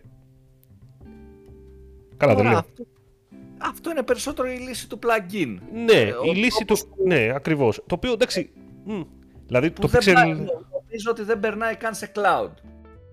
Καλά, 2.20 2.36
δεν 2.36 2.46
λέω. 2.46 2.58
Αυτό, 2.58 2.84
αυτό 3.58 3.90
είναι 3.92 4.04
περισσότερο 4.04 4.48
η 4.52 4.58
λύση 4.58 4.90
του 4.90 5.00
plugin. 5.04 5.58
Ναι, 5.86 5.92
Ε, 5.94 6.08
η 6.08 6.12
ο 6.30 6.34
λύση 6.34 6.50
του. 6.50 6.66
τρόπος 6.66 6.86
που- 6.86 7.08
Ναι, 7.08 7.32
ακριβώς. 7.36 7.76
Το 7.76 7.96
οποίο 7.96 8.12
εντάξει. 8.12 8.52
μ, 8.86 9.02
δηλαδή 9.48 9.72
Που 9.72 9.82
το 9.82 9.88
δεν 9.88 10.02
Pixel. 10.02 10.14
πάει- 10.14 10.28
νομίζω 10.34 11.10
ότι 11.10 11.24
δεν 11.24 11.40
περνάει 11.40 11.76
καν 11.76 11.94
σε 11.96 12.12
cloud. 12.16 12.52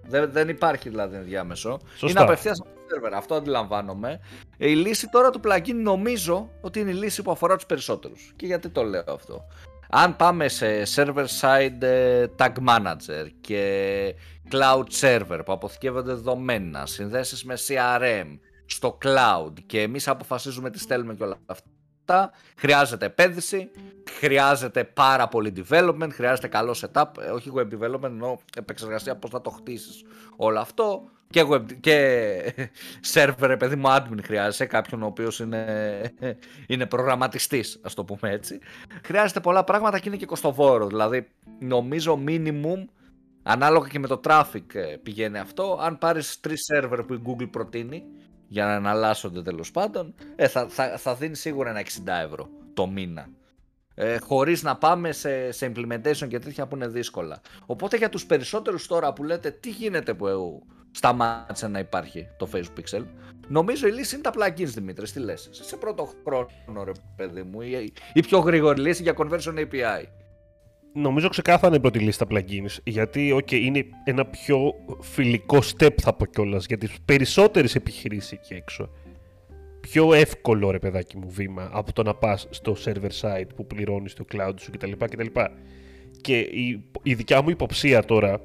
Δεν, 0.08 0.30
δεν 0.32 0.48
υπάρχει 0.48 0.88
δηλαδή 0.88 1.16
ενδιάμεσο. 1.16 1.78
Σωστά. 1.96 2.08
Είναι 2.10 2.20
απευθείας 2.20 2.60
από 2.60 2.68
το 2.68 2.80
server. 2.96 3.12
Αυτό 3.16 3.34
αντιλαμβάνομαι. 3.34 4.20
Ε, 4.58 4.70
Η 4.70 4.75
λύση 4.76 5.08
τώρα 5.08 5.30
του 5.30 5.40
plugin 5.44 5.75
νομίζω 5.75 6.50
ότι 6.60 6.80
είναι 6.80 6.90
η 6.90 6.94
λύση 6.94 7.22
που 7.22 7.30
αφορά 7.30 7.54
τους 7.56 7.66
περισσότερους. 7.66 8.32
Και 8.36 8.46
γιατί 8.46 8.68
το 8.68 8.82
λέω 8.82 9.04
αυτό; 9.06 9.44
Αν 9.90 10.16
πάμε 10.16 10.48
σε 10.48 10.82
server-side 10.94 11.82
ε, 11.82 12.26
tag 12.38 12.52
manager 12.68 13.26
και 13.40 14.14
cloud 14.50 14.84
server 15.00 15.40
που 15.44 15.52
αποθηκεύονται 15.52 16.12
δεδομένα, 16.12 16.86
συνδέσεις 16.86 17.44
με 17.44 17.54
CRM, 17.66 18.38
στο 18.66 18.99
cloud. 19.04 19.52
Και 19.66 19.82
εμείς 19.82 20.08
αποφασίζουμε 20.08 20.70
τι 20.70 20.78
στέλνουμε 20.78 21.14
και 21.14 21.23
όλα 21.23 21.38
αυτά, 21.46 22.32
χρειάζεται 22.56 23.06
επένδυση, 23.06 23.70
χρειάζεται 24.11 24.85
πάρα 24.85 25.28
πολύ 25.28 25.52
development, 25.56 26.08
χρειάζεται 26.12 26.49
καλό 26.49 26.76
setup, 26.80 27.04
ε, 27.20 27.30
όχι 27.30 27.52
web 27.54 27.68
development, 27.78 28.02
ενώ 28.02 28.38
επεξεργασία 28.56 29.16
πώς 29.16 29.30
θα 29.30 29.40
το 29.40 29.50
χτίσεις 29.50 30.04
όλο 30.37 30.58
αυτό. 30.61 31.02
Και, 31.30 31.44
web, 31.50 31.64
και 31.80 32.54
server, 33.14 33.56
παιδί 33.58 33.76
μου, 33.76 33.88
admin 33.88 34.18
χρειάζεσαι, 34.23 34.66
κάποιον 34.66 35.02
ο 35.02 35.06
οποίος 35.06 35.38
είναι, 35.40 36.00
είναι 36.68 36.87
προγραμματιστής, 36.87 37.80
ας 37.82 37.94
το 37.94 38.04
πούμε 38.04 38.32
έτσι. 38.32 38.58
Χρειάζεται 39.04 39.40
πολλά 39.40 39.64
πράγματα 39.64 39.99
και 39.99 40.08
είναι 40.08 40.16
και 40.16 40.26
κοστοβόρο, 40.26 40.87
δηλαδή 40.87 41.28
νομίζω 41.58 42.20
minimum 42.26 42.85
Ανάλογα 43.49 43.88
και 43.88 43.99
με 43.99 44.06
το 44.06 44.20
traffic 44.25 44.75
ε, 44.75 44.96
πηγαίνει 45.02 45.38
αυτό. 45.38 45.78
Αν 45.80 45.99
πάρεις 45.99 46.40
τρεις 46.40 46.62
server 46.73 46.99
που 47.06 47.14
η 47.14 47.23
Google 47.26 47.50
προτείνει 47.50 48.04
για 48.49 48.65
να 48.65 48.73
εναλλάσσονται 48.73 49.43
τέλος 49.43 49.71
πάντων, 49.71 50.15
ε, 50.37 50.49
θα, 50.49 50.69
θα, 50.69 50.99
θα 50.99 51.15
δίνει 51.15 51.37
σίγουρα 51.37 51.71
ένα 51.71 51.83
60 51.83 51.87
ευρώ 52.25 52.49
το 52.75 52.87
μήνα. 52.87 53.29
Ε, 53.95 54.19
χωρίς 54.19 54.62
να 54.62 54.76
πάμε 54.76 55.12
σε, 55.12 55.53
σε 55.53 55.73
implementation 55.75 56.29
και 56.29 56.38
τέτοια 56.38 56.67
που 56.67 56.76
είναι 56.76 56.88
δύσκολα. 56.88 57.41
Οπότε 57.67 57.97
για 57.97 58.09
τους 58.09 58.26
περισσότερους 58.26 58.87
τώρα 58.87 59.12
που 59.12 59.25
λέτε 59.25 59.50
τι 59.50 59.71
γίνεται 59.71 60.15
που 60.15 60.26
ε, 60.26 60.35
σταμάτησε 60.91 61.69
να 61.69 61.79
υπάρχει 61.79 62.29
το 62.37 62.49
Facebook 62.53 62.81
Pixel, 62.81 63.05
νομίζω 63.49 63.87
η 63.87 63.93
λύση 63.93 64.15
είναι 64.15 64.31
τα 64.31 64.33
plugins 64.37 64.65
Δημήτρης, 64.65 65.12
τι 65.12 65.21
λες. 65.21 65.49
Σε 65.53 65.76
πρώτο 65.76 66.09
χρόνο 66.25 66.85
ρε 66.85 66.93
παιδί 67.17 67.43
μου, 67.43 67.61
η, 67.61 67.93
η 68.12 68.21
πιο 68.21 68.38
γρήγορη 68.38 68.81
λύση 68.81 69.03
για 69.03 69.15
conversion 69.17 69.59
API. 69.59 70.05
Νομίζω 70.99 71.29
ξεκάθαρα 71.29 71.67
είναι 71.67 71.76
η 71.76 71.81
πρώτη 71.81 71.99
λίστα 71.99 72.26
plugins. 72.31 72.76
Γιατί 72.85 73.37
okay, 73.37 73.61
είναι 73.61 73.87
ένα 74.05 74.26
πιο 74.26 74.75
φιλικό 75.00 75.59
step, 75.76 75.95
θα 76.03 76.15
πω 76.15 76.26
κιόλας, 76.26 76.67
για 76.67 76.79
τις 76.79 76.97
περισσότερες 77.05 77.75
επιχειρήσεις 77.75 78.33
εκεί 78.33 78.55
έξω. 78.55 78.91
Πιο 79.81 80.15
εύκολο 80.15 80.71
ρε 80.71 80.79
παιδάκι 80.79 81.17
μου 81.17 81.31
βήμα 81.31 81.71
από 81.73 81.93
το 81.93 82.03
να 82.03 82.15
πας 82.15 82.47
στο 82.50 82.76
server 82.85 83.11
side 83.21 83.47
που 83.57 83.67
πληρώνεις 83.67 84.15
το 84.15 84.25
cloud 84.33 84.55
σου 84.57 84.71
κτλ. 84.71 84.91
κτλ. 84.99 85.26
Και 86.21 86.38
η, 86.38 86.85
η 87.03 87.15
δικιά 87.15 87.43
μου 87.43 87.50
υποψία 87.50 88.03
τώρα 88.03 88.41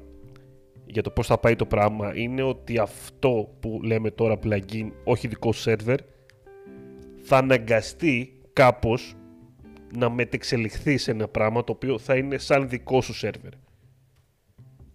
για 0.86 1.02
το 1.02 1.10
πώς 1.10 1.26
θα 1.26 1.38
πάει 1.38 1.56
το 1.56 1.66
πράγμα 1.66 2.16
είναι 2.16 2.42
ότι 2.42 2.78
αυτό 2.78 3.48
που 3.60 3.80
λέμε 3.82 4.10
τώρα 4.10 4.38
plugin, 4.44 4.90
όχι 5.04 5.28
δικό 5.28 5.52
server, 5.64 5.96
θα 7.22 7.36
αναγκαστεί 7.36 8.40
κάπως 8.52 9.16
να 9.96 10.10
μετεξελιχθεί 10.10 10.98
σε 10.98 11.10
ένα 11.10 11.28
πράγμα 11.28 11.64
το 11.64 11.72
οποίο 11.72 11.98
θα 11.98 12.16
είναι 12.16 12.38
σαν 12.38 12.68
δικό 12.68 13.00
σου 13.00 13.14
σερβερ. 13.14 13.50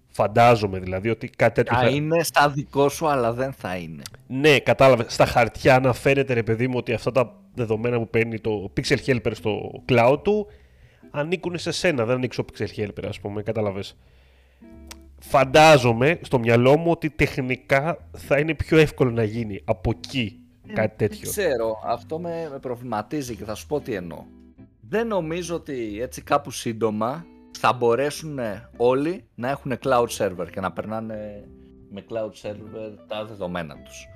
Φαντάζομαι 0.07 0.79
δηλαδή 0.79 1.09
ότι 1.09 1.29
κάτι 1.29 1.53
τέτοιο 1.53 1.77
Θα 1.77 1.83
θα... 1.83 1.89
είναι 1.89 2.23
στα 2.23 2.49
δικό 2.49 2.89
σου 2.89 3.07
αλλά 3.07 3.33
δεν 3.33 3.53
θα 3.53 3.75
είναι. 3.75 4.01
Ναι, 4.27 4.59
κατάλαβε. 4.59 5.05
Στα 5.07 5.25
χαρτιά 5.25 5.79
να 5.79 5.93
φαίνεται 5.93 6.33
ρε 6.33 6.43
παιδί 6.43 6.67
μου 6.67 6.77
ότι 6.77 6.93
αυτά 6.93 7.11
τα 7.11 7.39
δεδομένα 7.53 7.97
που 7.97 8.09
παίρνει 8.09 8.39
το 8.39 8.71
Pixel 8.77 8.97
Helper 9.05 9.31
στο 9.31 9.83
cloud 9.89 10.19
του 10.23 10.47
ανήκουν 11.11 11.57
σε 11.57 11.71
σένα, 11.71 12.05
δεν 12.05 12.15
ανοίξει 12.15 12.41
ο 12.41 12.45
Pixel 12.51 12.79
Helper 12.79 13.05
ας 13.07 13.19
πούμε, 13.19 13.43
κατάλαβες. 13.43 13.97
Φαντάζομαι 15.19 16.19
στο 16.21 16.39
μυαλό 16.39 16.77
μου 16.77 16.91
ότι 16.91 17.09
τεχνικά 17.09 18.07
θα 18.11 18.39
είναι 18.39 18.53
πιο 18.53 18.77
εύκολο 18.77 19.11
να 19.11 19.23
γίνει 19.23 19.61
από 19.65 19.91
εκεί 19.95 20.39
κάτι 20.73 20.95
τέτοιο. 20.97 21.31
Δεν 21.31 21.43
ξέρω, 21.43 21.81
αυτό 21.85 22.19
με, 22.19 22.49
με 22.51 22.59
προβληματίζει 22.59 23.35
και 23.35 23.43
θα 23.43 23.55
σου 23.55 23.67
πω 23.67 23.79
τι 23.79 23.93
εννοώ. 23.93 24.23
Δεν 24.89 25.07
νομίζω 25.07 25.55
ότι 25.55 25.99
έτσι 26.01 26.21
κάπου 26.21 26.51
σύντομα 26.51 27.25
θα 27.59 27.73
μπορέσουν 27.73 28.39
όλοι 28.77 29.27
να 29.35 29.49
έχουν 29.49 29.73
cloud 29.83 30.07
server 30.17 30.47
και 30.51 30.59
να 30.59 30.71
περνάνε 30.71 31.47
με 31.89 32.05
cloud 32.09 32.47
server 32.47 32.95
τα 33.07 33.25
δεδομένα 33.25 33.81
τους. 33.81 34.07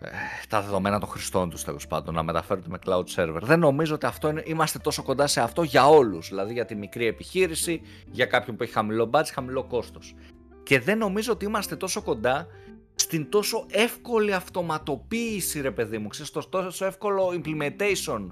Ε, 0.00 0.08
τα 0.48 0.62
δεδομένα 0.62 1.00
των 1.00 1.08
χρηστών 1.08 1.50
τους 1.50 1.64
τέλος 1.64 1.86
πάντων, 1.86 2.14
να 2.14 2.22
μεταφέρονται 2.22 2.68
με 2.68 2.78
cloud 2.86 3.04
server. 3.16 3.40
Δεν 3.42 3.58
νομίζω 3.58 3.94
ότι 3.94 4.06
αυτό 4.06 4.28
είναι, 4.28 4.42
είμαστε 4.46 4.78
τόσο 4.78 5.02
κοντά 5.02 5.26
σε 5.26 5.40
αυτό 5.40 5.62
για 5.62 5.88
όλους, 5.88 6.28
δηλαδή 6.28 6.52
για 6.52 6.64
τη 6.64 6.74
μικρή 6.74 7.06
επιχείρηση, 7.06 7.80
για 8.10 8.26
κάποιον 8.26 8.56
που 8.56 8.62
έχει 8.62 8.72
χαμηλό 8.72 9.10
budget, 9.12 9.30
χαμηλό 9.34 9.64
κόστος. 9.64 10.14
Και 10.62 10.80
δεν 10.80 10.98
νομίζω 10.98 11.32
ότι 11.32 11.44
είμαστε 11.44 11.76
τόσο 11.76 12.02
κοντά 12.02 12.46
στην 12.94 13.30
τόσο 13.30 13.66
εύκολη 13.70 14.34
αυτοματοποίηση 14.34 15.60
ρε 15.60 15.70
παιδί 15.70 15.98
μου, 15.98 16.08
ξέρεις, 16.08 16.30
το 16.30 16.48
τόσο 16.48 16.84
εύκολο 16.84 17.42
implementation 17.42 18.26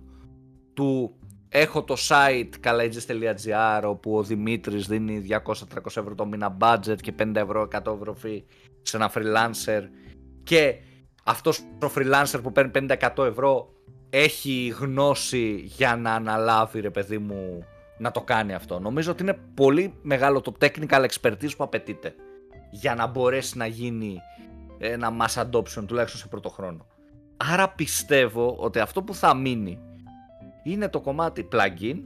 του 0.75 1.18
έχω 1.48 1.84
το 1.84 1.96
site 1.98 2.50
kalages.gr 2.64 3.82
όπου 3.84 4.16
ο 4.16 4.22
Δημήτρης 4.22 4.86
δίνει 4.86 5.26
200-300 5.46 5.52
ευρώ 5.84 6.14
το 6.14 6.26
μήνα 6.26 6.56
budget 6.60 6.96
και 7.00 7.14
50 7.18 7.34
ευρώ, 7.34 7.68
100 7.72 7.94
ευρώ 7.94 8.16
fee 8.24 8.42
σε 8.82 8.96
ένα 8.96 9.10
freelancer 9.14 9.82
και 10.42 10.74
αυτός 11.24 11.58
ο 11.58 11.90
freelancer 11.96 12.40
που 12.42 12.52
παίρνει 12.52 12.70
50-100 13.16 13.24
ευρώ 13.24 13.72
έχει 14.10 14.74
γνώση 14.78 15.62
για 15.64 15.96
να 15.96 16.14
αναλάβει 16.14 16.80
ρε 16.80 16.90
παιδί 16.90 17.18
μου 17.18 17.64
να 17.98 18.10
το 18.10 18.20
κάνει 18.20 18.54
αυτό. 18.54 18.78
Νομίζω 18.78 19.10
ότι 19.10 19.22
είναι 19.22 19.38
πολύ 19.54 19.94
μεγάλο 20.02 20.40
το 20.40 20.54
technical 20.60 21.06
expertise 21.06 21.56
που 21.56 21.64
απαιτείται 21.64 22.14
για 22.70 22.94
να 22.94 23.06
μπορέσει 23.06 23.58
να 23.58 23.66
γίνει 23.66 24.18
ένα 24.78 25.12
mass 25.20 25.42
adoption 25.42 25.84
τουλάχιστον 25.86 26.20
σε 26.20 26.26
πρώτο 26.28 26.48
χρόνο. 26.48 26.86
Άρα 27.36 27.68
πιστεύω 27.68 28.56
ότι 28.58 28.78
αυτό 28.78 29.02
που 29.02 29.14
θα 29.14 29.34
μείνει 29.34 29.78
είναι 30.70 30.88
το 30.88 31.00
κομμάτι 31.00 31.48
plugin. 31.52 32.02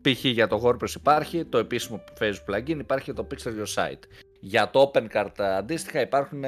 Π.χ. 0.00 0.24
για 0.24 0.46
το 0.46 0.62
WordPress 0.64 0.94
υπάρχει, 0.94 1.44
το 1.44 1.58
επίσημο 1.58 2.04
Facebook 2.20 2.54
plugin 2.54 2.78
υπάρχει 2.78 3.12
το 3.12 3.26
Pixel 3.30 3.48
Your 3.48 3.74
Site. 3.74 4.02
Για 4.40 4.70
το 4.70 4.90
OpenCart 4.92 5.40
αντίστοιχα 5.40 6.00
υπάρχουν 6.00 6.44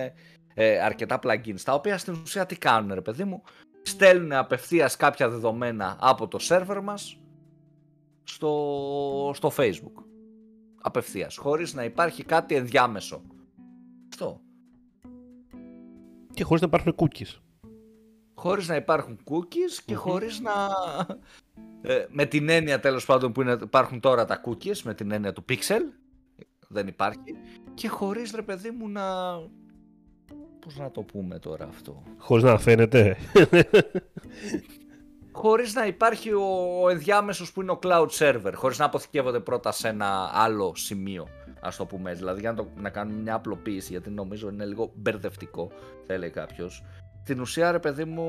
ε, 0.54 0.78
αρκετά 0.78 1.18
plugins, 1.22 1.60
τα 1.64 1.74
οποία 1.74 1.98
στην 1.98 2.14
ουσία 2.22 2.46
τι 2.46 2.56
κάνουν 2.56 2.94
ρε 2.94 3.00
παιδί 3.00 3.24
μου, 3.24 3.42
στέλνουν 3.82 4.32
απευθείας 4.32 4.96
κάποια 4.96 5.28
δεδομένα 5.28 5.96
από 6.00 6.28
το 6.28 6.38
server 6.42 6.80
μας 6.82 7.20
στο, 8.24 9.32
στο 9.34 9.52
Facebook. 9.56 10.02
Απευθείας, 10.80 11.36
χωρίς 11.36 11.74
να 11.74 11.84
υπάρχει 11.84 12.24
κάτι 12.24 12.54
ενδιάμεσο. 12.54 13.22
Αυτό. 14.10 14.40
Και 16.34 16.44
χωρίς 16.44 16.62
να 16.62 16.66
υπάρχουν 16.66 16.94
cookies. 16.96 17.40
Χωρίς 18.34 18.68
να 18.68 18.76
υπάρχουν 18.76 19.18
cookies 19.30 19.82
και 19.84 19.94
χωρίς 19.94 20.40
να... 20.40 20.52
Ε, 21.82 22.04
με 22.08 22.26
την 22.26 22.48
έννοια 22.48 22.80
τέλος 22.80 23.04
πάντων 23.04 23.32
που 23.32 23.40
είναι, 23.40 23.58
υπάρχουν 23.62 24.00
τώρα 24.00 24.24
τα 24.24 24.40
cookies, 24.44 24.80
με 24.84 24.94
την 24.94 25.10
έννοια 25.10 25.32
του 25.32 25.44
pixel, 25.48 25.82
δεν 26.68 26.86
υπάρχει, 26.86 27.36
και 27.74 27.88
χωρίς 27.88 28.32
ρε 28.34 28.42
παιδί 28.42 28.70
μου 28.70 28.88
να... 28.88 29.02
Πώς 30.60 30.76
να 30.76 30.90
το 30.90 31.02
πούμε 31.02 31.38
τώρα 31.38 31.64
αυτό; 31.68 32.02
Χωρίς 32.18 32.44
να 32.44 32.58
φαίνεται. 32.58 33.16
Χωρίς 35.32 35.74
να 35.74 35.86
υπάρχει 35.86 36.30
ο 36.32 36.88
ενδιάμεσος 36.90 37.52
που 37.52 37.62
είναι 37.62 37.70
ο 37.70 37.78
cloud 37.82 38.08
server, 38.08 38.52
χωρίς 38.54 38.78
να 38.78 38.84
αποθηκεύονται 38.84 39.40
πρώτα 39.40 39.72
σε 39.72 39.88
ένα 39.88 40.30
άλλο 40.32 40.72
σημείο, 40.76 41.28
ας 41.60 41.76
το 41.76 41.86
πούμε 41.86 42.10
έτσι. 42.10 42.22
Δηλαδή 42.22 42.40
για 42.40 42.50
να, 42.50 42.56
το, 42.56 42.68
να 42.76 42.90
κάνουμε 42.90 43.20
μια 43.20 43.34
απλοποίηση, 43.34 43.92
γιατί 43.92 44.10
νομίζω 44.10 44.48
είναι 44.48 44.64
λίγο 44.64 44.92
μπερδευτικό, 44.94 45.70
θα 46.06 46.14
έλεγε 46.14 46.32
κάποιος. 46.32 46.84
Στην 47.22 47.40
ουσία 47.40 47.72
ρε 47.72 47.78
παιδί 47.78 48.04
μου, 48.04 48.24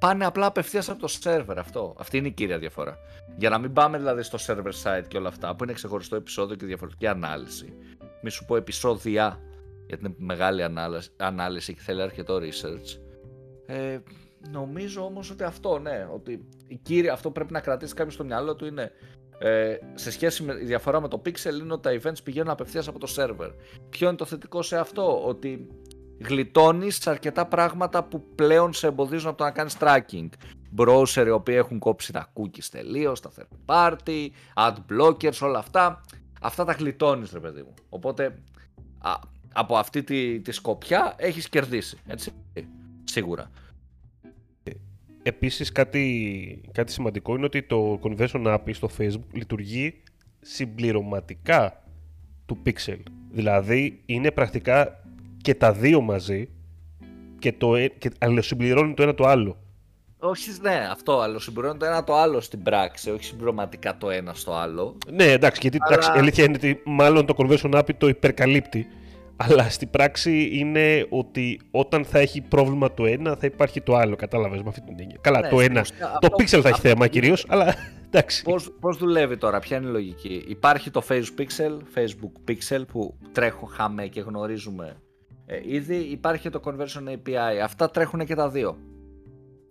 πάνε 0.00 0.24
απλά 0.24 0.46
απευθείας 0.46 0.88
από 0.88 1.00
το 1.00 1.18
server 1.22 1.56
αυτό. 1.56 1.94
Αυτή 1.98 2.16
είναι 2.16 2.28
η 2.28 2.32
κύρια 2.32 2.58
διαφορά. 2.58 2.98
Για 3.36 3.50
να 3.50 3.58
μην 3.58 3.72
πάμε 3.72 3.98
δηλαδή 3.98 4.22
στο 4.22 4.38
server 4.46 4.72
side 4.82 5.04
και 5.08 5.16
όλα 5.16 5.28
αυτά, 5.28 5.56
που 5.56 5.64
είναι 5.64 5.72
ξεχωριστό 5.72 6.16
επεισόδιο 6.16 6.56
και 6.56 6.66
διαφορετική 6.66 7.06
ανάλυση. 7.06 7.74
Μη 8.22 8.30
σου 8.30 8.44
πω 8.44 8.56
επεισόδια, 8.56 9.40
γιατί 9.86 10.04
είναι 10.04 10.14
μεγάλη 10.18 10.62
ανάλυση, 10.62 11.10
ανάλυση 11.16 11.74
και 11.74 11.80
θέλει 11.80 12.02
αρκετό 12.02 12.36
research. 12.36 12.98
Ε, 13.66 13.98
νομίζω 14.50 15.04
όμως 15.04 15.30
ότι 15.30 15.44
αυτό, 15.44 15.78
ναι, 15.78 16.08
ότι 16.14 16.48
η 16.66 16.76
κύρια, 16.76 17.12
αυτό 17.12 17.30
πρέπει 17.30 17.52
να 17.52 17.60
κρατήσει 17.60 17.94
κάποιος 17.94 18.14
στο 18.14 18.24
μυαλό 18.24 18.54
του 18.54 18.66
είναι 18.66 18.92
ε, 19.42 19.78
σε 19.94 20.10
σχέση 20.10 20.42
με 20.42 20.52
η 20.62 20.64
διαφορά 20.64 21.00
με 21.00 21.08
το 21.08 21.22
Pixel 21.24 21.60
είναι 21.60 21.72
ότι 21.72 21.82
τα 21.82 22.10
events 22.10 22.22
πηγαίνουν 22.24 22.50
απευθείας 22.50 22.88
από 22.88 22.98
το 22.98 23.14
server. 23.16 23.50
Ποιο 23.90 24.08
είναι 24.08 24.16
το 24.16 24.24
θετικό 24.24 24.62
σε 24.62 24.78
αυτό, 24.78 25.26
ότι 25.26 25.68
γλιτώνεις 26.20 27.06
αρκετά 27.06 27.46
πράγματα 27.46 28.04
που 28.04 28.24
πλέον 28.34 28.72
σε 28.72 28.86
εμποδίζουν 28.86 29.28
από 29.28 29.38
το 29.38 29.44
να 29.44 29.50
κάνεις 29.50 29.76
tracking. 29.80 30.28
Browser 30.76 31.24
οι 31.26 31.30
οποίοι 31.30 31.54
έχουν 31.58 31.78
κόψει 31.78 32.12
τα 32.12 32.32
cookies 32.34 32.64
τελείως, 32.70 33.20
τα 33.20 33.30
third 33.36 33.66
party, 33.66 34.28
ad 34.54 34.74
blockers, 34.90 35.38
όλα 35.40 35.58
αυτά. 35.58 36.00
Αυτά 36.40 36.64
τα 36.64 36.72
γλιτώνεις 36.72 37.32
ρε 37.32 37.40
παιδί 37.40 37.62
μου. 37.62 37.74
Οπότε 37.88 38.38
α, 38.98 39.12
από 39.52 39.76
αυτή 39.76 40.02
τη, 40.02 40.40
τη 40.40 40.52
σκοπιά 40.52 41.14
έχεις 41.16 41.48
κερδίσει, 41.48 41.98
έτσι. 42.06 42.32
Σίγουρα. 43.04 43.50
Επίσης 45.22 45.72
κάτι, 45.72 46.60
κάτι 46.72 46.92
σημαντικό 46.92 47.34
είναι 47.34 47.44
ότι 47.44 47.62
το 47.62 48.00
Conversion 48.02 48.46
API 48.54 48.74
στο 48.74 48.90
Facebook 48.98 49.32
λειτουργεί 49.32 50.02
συμπληρωματικά 50.40 51.84
του 52.46 52.62
Pixel. 52.66 53.02
Δηλαδή 53.30 54.02
είναι 54.06 54.30
πρακτικά 54.30 55.04
και 55.42 55.54
τα 55.54 55.72
δύο 55.72 56.00
μαζί 56.00 56.48
και, 57.38 57.52
το, 57.52 57.74
ε, 57.76 57.88
και 57.88 58.10
αλληλοσυμπληρώνει 58.18 58.94
το 58.94 59.02
ένα 59.02 59.14
το 59.14 59.24
άλλο. 59.26 59.56
Όχι, 60.22 60.50
ναι, 60.60 60.88
αυτό 60.90 61.20
αλληλοσυμπληρώνει 61.20 61.78
το 61.78 61.84
ένα 61.86 62.04
το 62.04 62.14
άλλο 62.16 62.40
στην 62.40 62.62
πράξη, 62.62 63.10
όχι 63.10 63.24
συμπληρωματικά 63.24 63.96
το 63.98 64.10
ένα 64.10 64.34
στο 64.34 64.54
άλλο. 64.54 64.96
Ναι, 65.12 65.24
εντάξει, 65.24 65.60
γιατί 65.62 65.78
Αλλά- 65.80 65.92
εντάξει, 65.96 66.10
η 66.16 66.18
αλήθεια 66.18 66.44
είναι 66.44 66.54
ότι 66.56 66.82
μάλλον 66.84 67.26
το 67.26 67.34
Conversion 67.36 67.70
API 67.78 67.94
το 67.98 68.08
υπερκαλύπτει. 68.08 68.86
Αλλά 69.42 69.68
στην 69.70 69.90
πράξη 69.90 70.48
είναι 70.52 71.06
ότι 71.10 71.60
όταν 71.70 72.04
θα 72.04 72.18
έχει 72.18 72.40
πρόβλημα 72.40 72.94
το 72.94 73.06
ένα, 73.06 73.36
θα 73.36 73.46
υπάρχει 73.46 73.80
το 73.80 73.94
άλλο. 73.96 74.16
Κατάλαβες 74.16 74.62
με 74.62 74.68
αυτή 74.68 74.80
την 74.80 74.94
έννοια. 75.00 75.16
Καλά, 75.20 75.40
Ναι, 75.40 75.48
το 75.48 75.58
στην 75.58 75.70
ένα. 75.70 75.80
ουσία 75.80 75.96
Το 75.98 76.06
αυτό- 76.22 76.36
Pixel 76.38 76.46
θα 76.46 76.56
έχει 76.56 76.68
αυτό- 76.70 76.88
θέμα 76.88 77.06
κυρίως, 77.06 77.44
αλλά 77.48 77.74
εντάξει. 78.06 78.42
Πώς, 78.42 78.72
πώς 78.80 78.96
δουλεύει 78.96 79.36
τώρα, 79.36 79.58
ποια 79.58 79.76
είναι 79.76 79.86
η 79.86 79.90
λογική; 79.90 80.44
Υπάρχει 80.48 80.90
το 80.90 81.02
Facebook 81.08 81.40
Pixel, 81.40 81.76
Facebook 81.98 82.50
Pixel 82.50 82.82
που 82.92 83.14
τρέχουμε 83.32 84.06
και 84.06 84.20
γνωρίζουμε 84.20 84.86
ε, 84.86 84.92
ήδη. 85.62 85.96
Υπάρχει 85.96 86.42
και 86.42 86.50
το 86.50 86.60
Conversion 86.64 87.08
API. 87.08 87.58
Αυτά 87.62 87.90
τρέχουν 87.90 88.24
και 88.26 88.34
τα 88.34 88.48
δύο. 88.48 88.78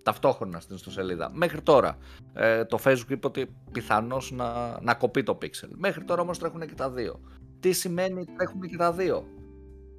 Ταυτόχρονα 0.04 0.60
στην 0.60 0.76
ιστοσελίδα. 0.76 1.32
Μέχρι 1.34 1.62
τώρα 1.62 1.98
ε, 2.34 2.66
το 2.66 2.80
Facebook 2.84 3.10
είπε 3.10 3.28
ότι 3.28 3.56
πιθανώς 3.72 4.32
να, 4.32 4.80
να 4.82 4.94
κοπεί 4.94 5.24
το 5.24 5.38
Pixel. 5.42 5.70
Μέχρι 5.76 6.04
τώρα 6.04 6.22
όμως 6.22 6.40
τρέχουν 6.40 6.68
και 6.68 6.76
τα 6.76 6.90
δύο. 6.90 7.20
Τι 7.60 7.72
σημαίνει 7.72 8.26
τρέχουν 8.38 8.62
και 8.62 8.78
τα 8.78 8.92
δύο; 8.92 9.26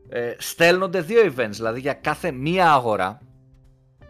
Ε, 0.09 0.35
στέλνονται 0.39 1.01
δύο 1.01 1.23
events, 1.25 1.51
δηλαδή 1.51 1.81
για 1.81 1.93
κάθε 1.95 2.31
μία 2.31 2.73
αγορά 2.73 3.21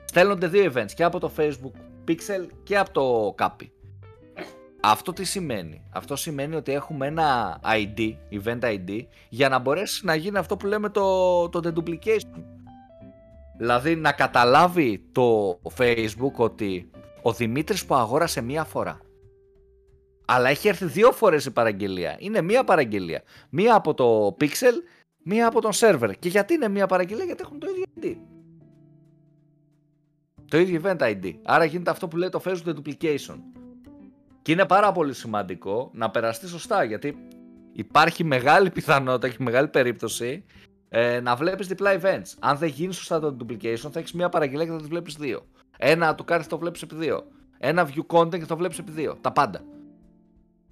στέλνονται 0.04 0.46
δύο 0.46 0.72
events 0.74 0.92
και 0.94 1.04
από 1.04 1.18
το 1.18 1.30
Facebook 1.36 1.72
Pixel 2.08 2.46
και 2.62 2.78
από 2.78 2.90
το 2.90 3.34
Capi. 3.38 3.68
Αυτό 4.80 5.12
τι 5.12 5.24
σημαίνει; 5.24 5.82
Αυτό 5.90 6.16
σημαίνει 6.16 6.54
ότι 6.54 6.72
έχουμε 6.72 7.06
ένα 7.06 7.60
ID, 7.64 8.14
event 8.30 8.60
ID, 8.60 9.06
για 9.28 9.48
να 9.48 9.58
μπορέσει 9.58 10.04
να 10.04 10.14
γίνει 10.14 10.38
αυτό 10.38 10.56
που 10.56 10.66
λέμε 10.66 10.88
το, 10.88 11.48
το 11.48 11.60
deduplication. 11.64 12.42
Δηλαδή 13.58 13.96
να 13.96 14.12
καταλάβει 14.12 15.08
το 15.12 15.58
Facebook 15.76 16.32
ότι 16.36 16.90
ο 17.22 17.32
Δημήτρης 17.32 17.86
που 17.86 17.94
αγόρασε 17.94 18.40
μία 18.40 18.64
φορά 18.64 19.00
αλλά 20.32 20.48
έχει 20.48 20.68
έρθει 20.68 20.84
δύο 20.84 21.12
φορές 21.12 21.44
η 21.44 21.50
παραγγελία. 21.50 22.16
Είναι 22.18 22.42
μία 22.42 22.64
παραγγελία. 22.64 23.22
Μία 23.50 23.74
από 23.74 23.94
το 23.94 24.36
Pixel, 24.40 24.74
μία 25.22 25.46
από 25.46 25.60
τον 25.60 25.70
server. 25.74 26.10
Και 26.18 26.28
γιατί 26.28 26.54
είναι 26.54 26.68
μία 26.68 26.86
παραγγελία, 26.86 27.24
γιατί 27.24 27.42
έχουν 27.44 27.58
το 27.58 27.66
ίδιο 27.70 27.84
ID. 28.00 28.16
Το 30.48 30.58
ίδιο 30.58 30.80
event 30.84 30.98
ID. 30.98 31.34
Άρα 31.42 31.64
γίνεται 31.64 31.90
αυτό 31.90 32.08
που 32.08 32.16
λέει 32.16 32.28
το 32.28 32.42
Facebook 32.44 32.74
deduplication. 32.74 33.36
Και 34.42 34.52
είναι 34.52 34.66
πάρα 34.66 34.92
πολύ 34.92 35.14
σημαντικό 35.14 35.90
να 35.94 36.10
περαστεί 36.10 36.48
σωστά 36.48 36.84
γιατί 36.84 37.16
υπάρχει 37.72 38.24
μεγάλη 38.24 38.70
πιθανότητα 38.70 39.28
και 39.28 39.36
μεγάλη 39.38 39.68
περίπτωση 39.68 40.44
ε, 40.88 41.20
να 41.20 41.36
βλέπεις 41.36 41.66
διπλά 41.66 42.00
events. 42.00 42.34
Αν 42.38 42.56
δεν 42.56 42.68
γίνεις 42.68 42.96
σωστά 42.96 43.20
το 43.20 43.36
duplication 43.40 43.90
θα 43.92 43.98
έχεις 43.98 44.12
μία 44.12 44.28
παραγγελία 44.28 44.64
και 44.64 44.70
θα 44.70 44.78
τις 44.78 44.88
βλέπεις 44.88 45.14
δύο. 45.14 45.46
Ένα 45.78 46.14
του 46.14 46.24
κάρτη 46.24 46.48
το 46.48 46.58
βλέπεις 46.58 46.82
επί 46.82 46.94
δύο. 46.94 47.26
Ένα 47.58 47.88
view 47.88 48.16
content 48.16 48.38
και 48.38 48.46
το 48.46 48.56
βλέπεις 48.56 48.78
επί 48.78 48.90
δύο. 48.90 49.16
Τα 49.20 49.32
πάντα. 49.32 49.60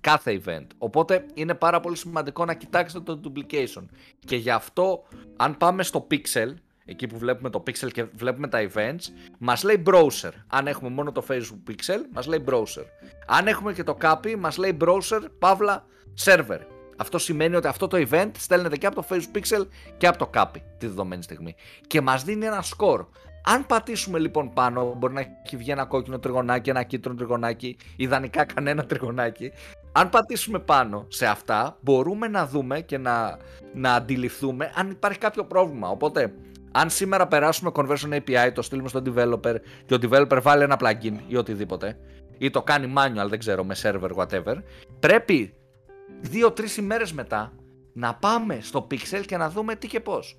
Κάθε 0.00 0.40
event. 0.44 0.66
Οπότε 0.78 1.26
είναι 1.34 1.54
πάρα 1.54 1.80
πολύ 1.80 1.96
σημαντικό 1.96 2.44
να 2.44 2.54
κοιτάξετε 2.54 3.14
το 3.14 3.20
duplication. 3.24 3.84
Και 4.26 4.36
γι' 4.36 4.50
αυτό 4.50 5.02
αν 5.36 5.56
πάμε 5.56 5.82
στο 5.82 6.06
pixel, 6.10 6.54
εκεί 6.88 7.06
που 7.06 7.18
βλέπουμε 7.18 7.50
το 7.50 7.62
pixel 7.66 7.92
και 7.92 8.04
βλέπουμε 8.04 8.48
τα 8.48 8.68
events, 8.72 9.12
μας 9.38 9.62
λέει 9.62 9.82
browser. 9.86 10.30
Αν 10.46 10.66
έχουμε 10.66 10.90
μόνο 10.90 11.12
το 11.12 11.24
facebook 11.28 11.70
pixel, 11.70 11.98
μας 12.12 12.26
λέει 12.26 12.44
browser. 12.48 12.84
Αν 13.26 13.46
έχουμε 13.46 13.72
και 13.72 13.82
το 13.82 13.96
copy, 14.02 14.34
μας 14.38 14.56
λέει 14.56 14.76
browser, 14.80 15.20
παύλα, 15.38 15.86
server. 16.24 16.58
Αυτό 16.96 17.18
σημαίνει 17.18 17.56
ότι 17.56 17.66
αυτό 17.66 17.86
το 17.86 18.06
event 18.10 18.30
στέλνεται 18.38 18.76
και 18.76 18.86
από 18.86 18.96
το 18.96 19.06
facebook 19.10 19.38
pixel 19.38 19.66
και 19.96 20.06
από 20.06 20.18
το 20.18 20.30
copy 20.34 20.60
τη 20.78 20.86
δεδομένη 20.86 21.22
στιγμή. 21.22 21.54
Και 21.86 22.00
μας 22.00 22.24
δίνει 22.24 22.46
ένα 22.46 22.62
score. 22.62 23.06
Αν 23.44 23.66
πατήσουμε 23.66 24.18
λοιπόν 24.18 24.52
πάνω, 24.52 24.94
μπορεί 24.98 25.12
να 25.12 25.20
έχει 25.20 25.56
βγει 25.56 25.70
ένα 25.70 25.84
κόκκινο 25.84 26.18
τριγωνάκι, 26.18 26.70
ένα 26.70 26.82
κίτρινο 26.82 27.16
τριγωνάκι, 27.16 27.76
ιδανικά 27.96 28.44
κανένα 28.44 28.84
τριγωνάκι. 28.84 29.52
Αν 29.92 30.08
πατήσουμε 30.08 30.58
πάνω 30.58 31.06
σε 31.08 31.26
αυτά, 31.26 31.76
μπορούμε 31.80 32.28
να 32.28 32.46
δούμε 32.46 32.80
και 32.80 32.98
να, 32.98 33.38
να 33.74 33.94
αντιληφθούμε 33.94 34.72
αν 34.74 34.90
υπάρχει 34.90 35.18
κάποιο 35.18 35.44
πρόβλημα. 35.44 35.88
Οπότε, 35.88 36.34
αν 36.78 36.90
σήμερα 36.90 37.26
περάσουμε 37.26 37.70
Conversion 37.74 38.12
API, 38.12 38.50
το 38.54 38.62
στείλουμε 38.62 38.88
στον 38.88 39.02
developer 39.06 39.54
και 39.86 39.94
ο 39.94 39.98
developer 40.02 40.38
βάλει 40.42 40.62
ένα 40.62 40.78
plugin 40.80 41.16
ή 41.26 41.36
οτιδήποτε, 41.36 41.98
ή 42.38 42.50
το 42.50 42.62
κάνει 42.62 42.92
manual, 42.96 43.28
δεν 43.28 43.38
ξέρω, 43.38 43.64
με 43.64 43.74
server, 43.82 44.10
whatever, 44.14 44.54
πρέπει 45.00 45.54
δύο-τρεις 46.20 46.76
ημέρες 46.76 47.12
μετά 47.12 47.52
να 47.92 48.14
πάμε 48.14 48.58
στο 48.60 48.86
pixel 48.90 49.22
και 49.26 49.36
να 49.36 49.50
δούμε 49.50 49.74
τι 49.74 49.86
και 49.86 50.00
πώς. 50.00 50.38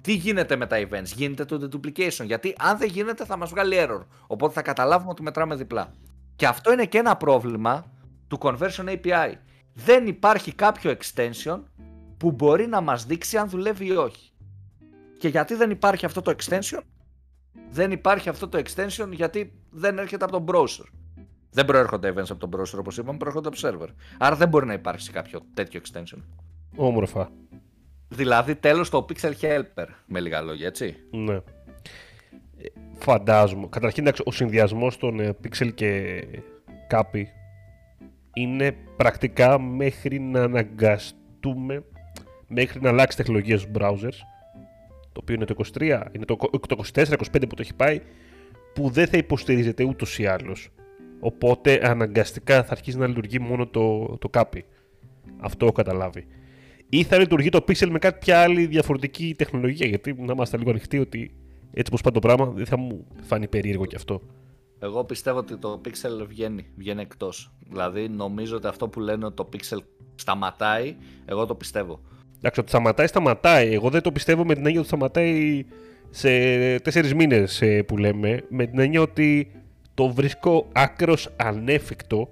Τι 0.00 0.12
γίνεται 0.12 0.56
με 0.56 0.66
τα 0.66 0.76
events, 0.78 1.12
γίνεται 1.16 1.44
το 1.44 1.56
deduplication, 1.62 2.24
γιατί 2.24 2.54
αν 2.58 2.78
δεν 2.78 2.88
γίνεται 2.88 3.24
θα 3.24 3.36
μας 3.36 3.50
βγάλει 3.50 3.76
error, 3.78 4.00
οπότε 4.26 4.52
θα 4.52 4.62
καταλάβουμε 4.62 5.10
ότι 5.10 5.22
μετράμε 5.22 5.54
διπλά. 5.54 5.92
Και 6.36 6.46
αυτό 6.46 6.72
είναι 6.72 6.86
και 6.86 6.98
ένα 6.98 7.16
πρόβλημα 7.16 7.92
του 8.28 8.38
Conversion 8.40 8.86
API. 8.86 9.32
Δεν 9.74 10.06
υπάρχει 10.06 10.54
κάποιο 10.54 10.96
extension 10.98 11.60
που 12.16 12.32
μπορεί 12.32 12.66
να 12.66 12.80
μας 12.80 13.04
δείξει 13.04 13.36
αν 13.36 13.48
δουλεύει 13.48 13.86
ή 13.86 13.96
όχι. 13.96 14.33
Και 15.18 15.28
γιατί 15.28 15.54
δεν 15.54 15.70
υπάρχει 15.70 16.04
αυτό 16.04 16.22
το 16.22 16.34
extension? 16.38 16.80
Δεν 17.70 17.92
υπάρχει 17.92 18.28
αυτό 18.28 18.48
το 18.48 18.62
extension 18.64 19.08
γιατί 19.10 19.52
δεν 19.70 19.98
έρχεται 19.98 20.24
από 20.24 20.32
τον 20.32 20.44
browser. 20.48 20.84
Δεν 21.50 21.64
προέρχονται 21.64 22.12
events 22.12 22.30
από 22.30 22.48
τον 22.48 22.60
browser 22.60 22.78
όπως 22.78 22.98
είπαμε, 22.98 23.18
προέρχονται 23.18 23.48
από 23.48 23.56
server. 23.60 23.88
Άρα 24.18 24.36
δεν 24.36 24.48
μπορεί 24.48 24.66
να 24.66 24.72
υπάρξει 24.72 25.10
κάποιο 25.12 25.40
τέτοιο 25.54 25.80
extension. 25.84 26.18
Όμορφα. 26.76 27.30
Δηλαδή 28.08 28.54
τέλος 28.54 28.90
το 28.90 29.06
Pixel 29.08 29.32
Helper, 29.40 29.86
με 30.06 30.20
λίγα 30.20 30.40
λόγια, 30.40 30.66
έτσι. 30.66 30.96
Ναι. 31.10 31.34
Ε, 31.34 31.42
Φαντάζομαι. 32.98 33.66
Καταρχήν, 33.70 34.02
εντάξει, 34.02 34.22
ο 34.26 34.32
συνδυασμός 34.32 34.96
των 34.96 35.20
ε, 35.20 35.36
Pixel 35.44 35.74
και 35.74 36.22
Capi 36.90 37.24
είναι 38.32 38.76
πρακτικά 38.96 39.58
μέχρι 39.60 40.18
να 40.18 40.42
αναγκαστούμε 40.42 41.84
μέχρι 42.48 42.80
να 42.80 42.88
αλλάξει 42.88 43.16
τεχνολογία 43.16 43.58
στους 43.58 43.70
browsers 43.78 44.18
το 45.14 45.20
οποίο 45.22 45.34
είναι 45.34 45.44
το 45.44 45.54
23, 45.78 46.02
είναι 46.12 46.24
το, 46.24 46.36
το 46.68 46.84
24-25 46.94 47.16
που 47.30 47.54
το 47.54 47.56
έχει 47.58 47.74
πάει 47.74 48.00
που 48.74 48.90
δεν 48.90 49.06
θα 49.06 49.16
υποστηρίζεται 49.16 49.84
ούτως 49.84 50.18
ή 50.18 50.26
άλλως 50.26 50.68
οπότε 51.20 51.80
αναγκαστικά 51.88 52.64
θα 52.64 52.72
αρχίσει 52.72 52.98
να 52.98 53.06
λειτουργεί 53.06 53.38
μόνο 53.38 53.66
το, 53.66 54.16
το 54.20 54.30
Capi 54.32 54.60
αυτό 55.40 55.64
έχω 55.64 55.74
καταλάβει 55.74 56.26
ή 56.88 57.02
θα 57.02 57.18
λειτουργεί 57.18 57.48
το 57.48 57.64
Pixel 57.68 57.88
με 57.88 57.98
κάποια 57.98 58.40
άλλη 58.40 58.66
διαφορετική 58.66 59.34
τεχνολογία 59.38 59.86
γιατί 59.86 60.12
να 60.12 60.32
είμαστε 60.32 60.56
λίγο 60.56 60.70
ανοιχτοί 60.70 60.98
ότι 60.98 61.34
έτσι 61.72 61.90
πως 61.90 62.00
πάει 62.00 62.12
το 62.12 62.18
πράγμα 62.18 62.46
δεν 62.46 62.66
θα 62.66 62.78
μου 62.78 63.06
φανεί 63.22 63.48
περίεργο 63.48 63.86
κι 63.86 63.96
αυτό 63.96 64.20
Εγώ 64.78 65.04
πιστεύω 65.04 65.38
ότι 65.38 65.56
το 65.56 65.80
Pixel 65.84 66.26
βγαίνει, 66.26 66.66
βγαίνει 66.76 67.00
εκτός. 67.00 67.52
Δηλαδή 67.68 68.08
νομίζω 68.08 68.56
ότι 68.56 68.66
αυτό 68.66 68.88
που 68.88 69.00
λένε 69.00 69.24
ότι 69.24 69.34
το 69.34 69.48
Pixel 69.52 69.78
σταματάει, 70.14 70.96
εγώ 71.24 71.46
το 71.46 71.54
πιστεύω. 71.54 72.00
Εντάξει, 72.44 72.60
ότι 72.62 72.70
σταματάει, 72.70 73.06
σταματάει. 73.06 73.72
Εγώ 73.72 73.90
δεν 73.90 74.02
το 74.02 74.12
πιστεύω 74.12 74.44
με 74.44 74.54
την 74.54 74.64
έννοια 74.66 74.78
ότι 74.78 74.88
σταματάει 74.88 75.64
σε 76.10 76.28
τέσσερις 76.78 77.14
μήνες 77.14 77.62
που 77.86 77.96
λέμε. 77.96 78.44
Με 78.48 78.66
την 78.66 78.78
έννοια 78.78 79.00
ότι 79.00 79.50
το 79.94 80.12
βρίσκω 80.12 80.68
άκρος 80.72 81.32
ανέφικτο 81.36 82.28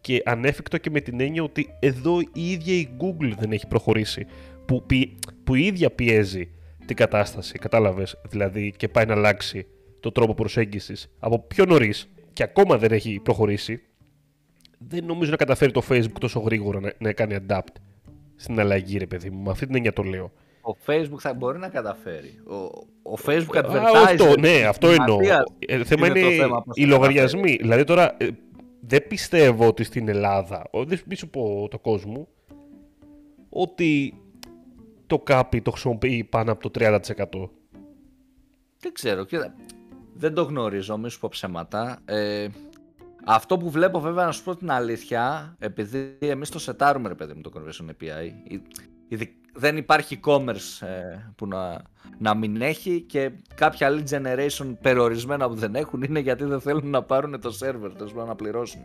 και 0.00 0.22
ανέφικτο 0.24 0.78
και 0.78 0.90
με 0.90 1.00
την 1.00 1.20
έννοια 1.20 1.42
ότι 1.42 1.68
εδώ 1.80 2.20
η 2.20 2.50
ίδια 2.50 2.74
η 2.74 2.88
Google 3.00 3.32
δεν 3.38 3.52
έχει 3.52 3.66
προχωρήσει. 3.66 4.26
Που, 4.66 4.82
πι- 4.86 5.18
που 5.44 5.54
η 5.54 5.66
ίδια 5.66 5.90
πιέζει 5.90 6.50
την 6.86 6.96
κατάσταση, 6.96 7.58
κατάλαβες, 7.58 8.20
δηλαδή 8.28 8.74
και 8.76 8.88
πάει 8.88 9.04
να 9.04 9.14
αλλάξει 9.14 9.66
το 10.00 10.12
τρόπο 10.12 10.34
προσέγγισης 10.34 11.12
από 11.18 11.38
πιο 11.38 11.64
νωρίς 11.64 12.08
και 12.32 12.42
ακόμα 12.42 12.78
δεν 12.78 12.92
έχει 12.92 13.20
προχωρήσει, 13.22 13.82
δεν 14.78 15.04
νομίζω 15.04 15.30
να 15.30 15.36
καταφέρει 15.36 15.72
το 15.72 15.82
Facebook 15.88 16.18
τόσο 16.20 16.40
γρήγορα 16.40 16.80
να, 16.80 16.92
να 16.98 17.12
κάνει 17.12 17.36
adapt 17.48 17.74
στην 18.36 18.60
αλλαγή, 18.60 18.98
ρε 18.98 19.06
παιδί 19.06 19.30
μου. 19.30 19.42
Με 19.42 19.50
αυτή 19.50 19.66
την 19.66 19.74
έννοια 19.74 19.92
το 19.92 20.02
λέω. 20.02 20.32
Ο 20.62 20.76
Facebook 20.86 21.18
θα 21.18 21.34
μπορεί 21.34 21.58
να 21.58 21.68
καταφέρει. 21.68 22.40
Ο, 22.46 22.54
ο 23.12 23.18
Facebook 23.26 23.56
Α, 23.56 23.60
advertise. 23.64 24.04
αυτό, 24.04 24.34
ναι, 24.40 24.62
αυτό 24.68 24.88
εννοώ. 24.88 25.18
Ε, 25.58 25.84
θέμα 25.84 26.06
είναι 26.06 26.18
είναι, 26.18 26.28
το 26.36 26.42
θέμα, 26.42 26.62
πώς 26.62 26.76
οι 26.76 26.80
θα 26.82 26.86
λογαριασμοί. 26.88 27.56
Δηλαδή 27.56 27.84
τώρα 27.84 28.14
ε, 28.18 28.28
δεν 28.80 29.06
πιστεύω 29.06 29.66
ότι 29.66 29.84
στην 29.84 30.08
Ελλάδα, 30.08 30.66
ο- 30.70 30.84
δεν 30.84 31.00
μη 31.06 31.14
σου 31.14 31.28
πω 31.30 31.68
το 31.70 31.78
κόσμο, 31.78 32.28
ότι 33.48 34.14
το 35.06 35.18
κάπι 35.18 35.60
το 35.62 35.70
χρησιμοποιεί 35.70 36.24
πάνω 36.24 36.52
από 36.52 36.70
το 36.70 36.84
30%. 36.84 36.98
Δεν 38.78 38.92
ξέρω, 38.92 39.24
κοίτα. 39.24 39.54
Δεν 40.14 40.34
το 40.34 40.42
γνωρίζω, 40.42 40.98
μη 40.98 41.10
σου 41.10 41.20
πω 41.20 41.28
ψέματα. 41.30 41.98
Ε, 42.04 42.46
αυτό 43.26 43.56
που 43.56 43.70
βλέπω 43.70 44.00
βέβαια 44.00 44.24
να 44.24 44.32
σου 44.32 44.42
πω 44.44 44.56
την 44.56 44.70
αλήθεια, 44.70 45.54
επειδή 45.58 46.18
εμείς 46.20 46.48
το 46.50 46.58
σετάρουμε 46.58 47.08
ρε 47.08 47.14
παιδί 47.14 47.32
μου 47.34 47.40
το 47.40 47.50
Conversion 47.54 47.84
API, 47.90 48.30
η- 49.08 49.28
Δεν 49.58 49.76
υπάρχει 49.76 50.20
e-commerce 50.24 50.86
ε, 50.86 51.18
που 51.36 51.46
να, 51.46 51.82
να 52.18 52.34
μην 52.34 52.60
έχει 52.62 53.00
και 53.00 53.30
κάποια 53.54 53.90
lead 53.90 54.04
generation 54.16 54.76
περιορισμένα 54.80 55.48
που 55.48 55.54
δεν 55.54 55.74
έχουν 55.74 56.02
είναι 56.02 56.18
γιατί 56.20 56.44
δεν 56.44 56.60
θέλουν 56.60 56.90
να 56.90 57.02
πάρουν 57.02 57.40
το 57.40 57.58
server, 57.60 57.90
τέλος 57.96 58.12
να 58.14 58.34
πληρώσουν. 58.34 58.80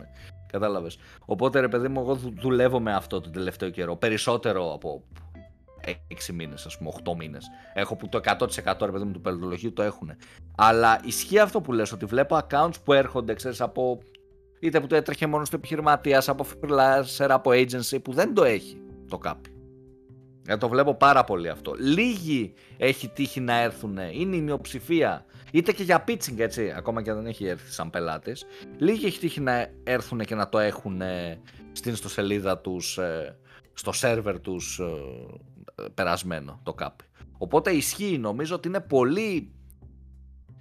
Κατάλαβες. 0.52 0.98
Οπότε 1.24 1.60
ρε 1.60 1.68
παιδί 1.68 1.88
μου, 1.88 2.00
εγώ 2.00 2.14
δουλεύω 2.14 2.80
με 2.80 2.94
αυτό 2.94 3.20
τον 3.20 3.32
τελευταίο 3.32 3.70
καιρό. 3.70 3.96
Περισσότερο 3.96 4.72
από 4.74 5.02
6 6.08 6.32
μήνες, 6.32 6.66
ας 6.66 6.78
πούμε, 6.78 6.90
8 7.04 7.14
μήνες. 7.16 7.46
Έχω 7.74 7.96
που 7.96 8.08
το 8.08 8.18
100% 8.18 8.84
ρε 8.86 8.92
παιδί 8.92 9.04
μου 9.04 9.12
του 9.12 9.20
πελατολογίου 9.20 9.72
το 9.72 9.82
έχουν. 9.82 10.10
Αλλά 10.56 11.00
ισχύει 11.04 11.38
αυτό 11.38 11.60
που 11.60 11.72
λες, 11.72 11.92
ότι 11.92 12.04
βλέπω 12.04 12.38
accounts 12.48 12.74
που 12.84 12.92
έρχονται, 12.92 13.34
ξέρεις, 13.34 13.60
από. 13.60 13.98
Είτε 14.62 14.80
που 14.80 14.86
το 14.86 14.96
έτρεχε 14.96 15.26
μόνο 15.26 15.44
στο 15.44 15.56
επιχειρηματία, 15.56 16.22
από 16.26 16.46
freelancer, 16.50 17.26
από 17.28 17.50
agency, 17.50 18.02
που 18.02 18.12
δεν 18.12 18.34
το 18.34 18.44
έχει 18.44 18.80
το 19.08 19.18
κάπι. 19.18 19.50
Ε, 20.46 20.56
το 20.56 20.68
βλέπω 20.68 20.94
πάρα 20.94 21.24
πολύ 21.24 21.48
αυτό. 21.48 21.74
Λίγοι 21.78 22.52
έχει 22.76 23.08
τύχει 23.08 23.40
να 23.40 23.60
έρθουν, 23.60 23.98
είναι 24.12 24.36
η 24.36 24.40
μειοψηφία. 24.40 25.24
Είτε 25.52 25.72
και 25.72 25.82
για 25.82 26.04
pitching, 26.08 26.38
έτσι, 26.38 26.72
ακόμα 26.76 27.02
και 27.02 27.12
δεν 27.12 27.26
έχει 27.26 27.46
έρθει 27.46 27.72
σαν 27.72 27.90
πελάτε. 27.90 28.32
Λίγοι 28.78 29.06
έχει 29.06 29.18
τύχει 29.18 29.40
να 29.40 29.70
έρθουν 29.84 30.18
και 30.18 30.34
να 30.34 30.48
το 30.48 30.58
έχουν 30.58 31.02
στην 31.72 31.92
ιστοσελίδα 31.92 32.58
τους, 32.58 32.98
ε, 32.98 33.38
στο 33.74 33.92
σερβερ 33.92 34.40
τους 34.40 34.78
ε, 34.78 35.84
περασμένο 35.94 36.60
το 36.62 36.74
κάπι. 36.74 37.04
Οπότε 37.38 37.70
ισχύει, 37.70 38.18
νομίζω 38.18 38.54
ότι 38.54 38.68
είναι 38.68 38.80
πολύ 38.80 39.52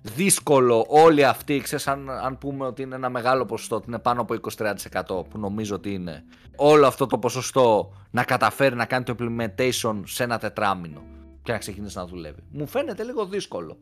δύσκολο 0.01 0.85
όλοι 0.87 1.25
αυτοί, 1.25 1.59
ξέρεις, 1.59 1.87
αν, 1.87 2.09
αν 2.09 2.37
πούμε 2.37 2.65
ότι 2.65 2.81
είναι 2.81 2.95
ένα 2.95 3.09
μεγάλο 3.09 3.45
ποσοστό, 3.45 3.75
ότι 3.75 3.85
είναι 3.87 3.99
πάνω 3.99 4.21
από 4.21 4.35
23% 4.57 5.29
που 5.29 5.37
νομίζω 5.37 5.75
ότι 5.75 5.93
είναι, 5.93 6.23
όλο 6.55 6.87
αυτό 6.87 7.07
το 7.07 7.17
ποσοστό 7.17 7.93
να 8.11 8.23
καταφέρει 8.23 8.75
να 8.75 8.85
κάνει 8.85 9.03
το 9.03 9.15
implementation 9.19 10.01
σε 10.05 10.23
ένα 10.23 10.37
τετράμινο 10.37 11.03
και 11.43 11.51
να 11.51 11.57
ξεκινήσει 11.57 11.97
να 11.97 12.05
δουλεύει. 12.05 12.41
Μου 12.51 12.67
φαίνεται 12.67 13.03
λίγο 13.03 13.25
δύσκολο. 13.25 13.77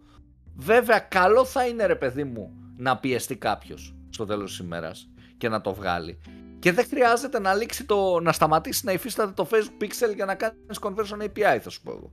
Βέβαια, 0.56 1.00
καλό 1.00 1.46
θα 1.46 1.68
είναι 1.68 1.86
ρε 1.86 1.96
παιδί 1.96 2.24
μου 2.24 2.52
να 2.78 2.98
πιεστεί 2.98 3.36
κάποιος 3.36 3.96
στο 4.10 4.26
τέλος 4.26 4.50
της 4.50 4.60
ημέρας 4.60 5.10
και 5.38 5.50
να 5.50 5.62
το 5.62 5.74
βγάλει. 5.74 6.20
Και 6.60 6.72
δεν 6.72 6.86
χρειάζεται 6.86 7.40
να, 7.40 7.54
λήξει 7.54 7.86
το, 7.86 8.20
να 8.20 8.32
σταματήσει 8.32 8.86
να 8.86 8.92
υφίσταται 8.92 9.32
το 9.32 9.48
Facebook 9.52 9.84
Pixel 9.84 10.16
για 10.16 10.26
να 10.26 10.36
κάνεις 10.36 10.80
conversion 10.82 11.24
API, 11.24 11.60
θα 11.62 11.70
σου 11.70 11.82
πω 11.82 11.92
εγώ. 11.92 12.12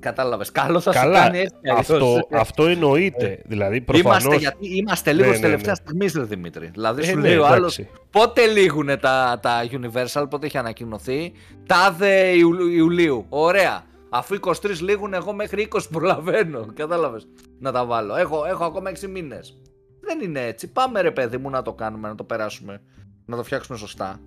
Κατάλαβες. 0.00 0.52
Καλό 0.52 0.80
θα 0.80 0.92
Καλά, 0.92 1.16
σου 1.16 1.22
κάνει 1.22 1.38
έτσι. 1.38 1.56
Αυτό, 1.76 2.28
αυτό 2.32 2.66
εννοείται. 2.66 3.42
δηλαδή, 3.44 3.80
προφανώς... 3.80 4.24
Είμαστε, 4.24 4.36
γιατί 4.36 4.76
είμαστε 4.76 5.12
λίγο 5.12 5.28
ναι, 5.28 5.34
ναι, 5.34 5.40
τελευταία 5.40 5.74
ναι. 5.92 6.04
στιγμή, 6.06 6.26
Δημήτρη. 6.26 6.70
Δηλαδή, 6.72 7.02
ε, 7.02 7.04
σου 7.04 7.14
ναι, 7.14 7.28
λέει 7.28 7.36
ο 7.36 7.46
άλλος 7.46 7.80
πότε 8.10 8.46
λήγουν 8.46 8.86
τα, 9.00 9.38
τα 9.42 9.64
Universal, 9.70 10.26
πότε 10.30 10.46
έχει 10.46 10.58
ανακοινωθεί; 10.58 11.32
Τάδε 11.66 12.32
Ιουλίου. 12.74 13.26
Ωραία. 13.28 13.82
Αφού 14.10 14.36
23 14.40 14.54
λήγουν, 14.80 15.14
εγώ 15.14 15.32
μέχρι 15.32 15.68
20 15.72 15.80
προλαβαίνω. 15.90 16.66
Κατάλαβες. 16.74 17.26
Να 17.58 17.72
τα 17.72 17.84
βάλω. 17.84 18.16
Έχω, 18.16 18.44
έχω 18.44 18.64
ακόμα 18.64 18.90
6 18.90 19.08
μήνες. 19.08 19.58
Δεν 20.00 20.20
είναι 20.20 20.46
έτσι. 20.46 20.72
Πάμε 20.72 21.00
ρε 21.00 21.10
παιδί 21.10 21.36
μου 21.38 21.50
να 21.50 21.62
το 21.62 21.72
κάνουμε, 21.72 22.08
να 22.08 22.14
το 22.14 22.24
περάσουμε. 22.24 22.82
Να 23.26 23.36
το 23.36 23.44
φτιάξουμε 23.44 23.78
σωστά. 23.78 24.20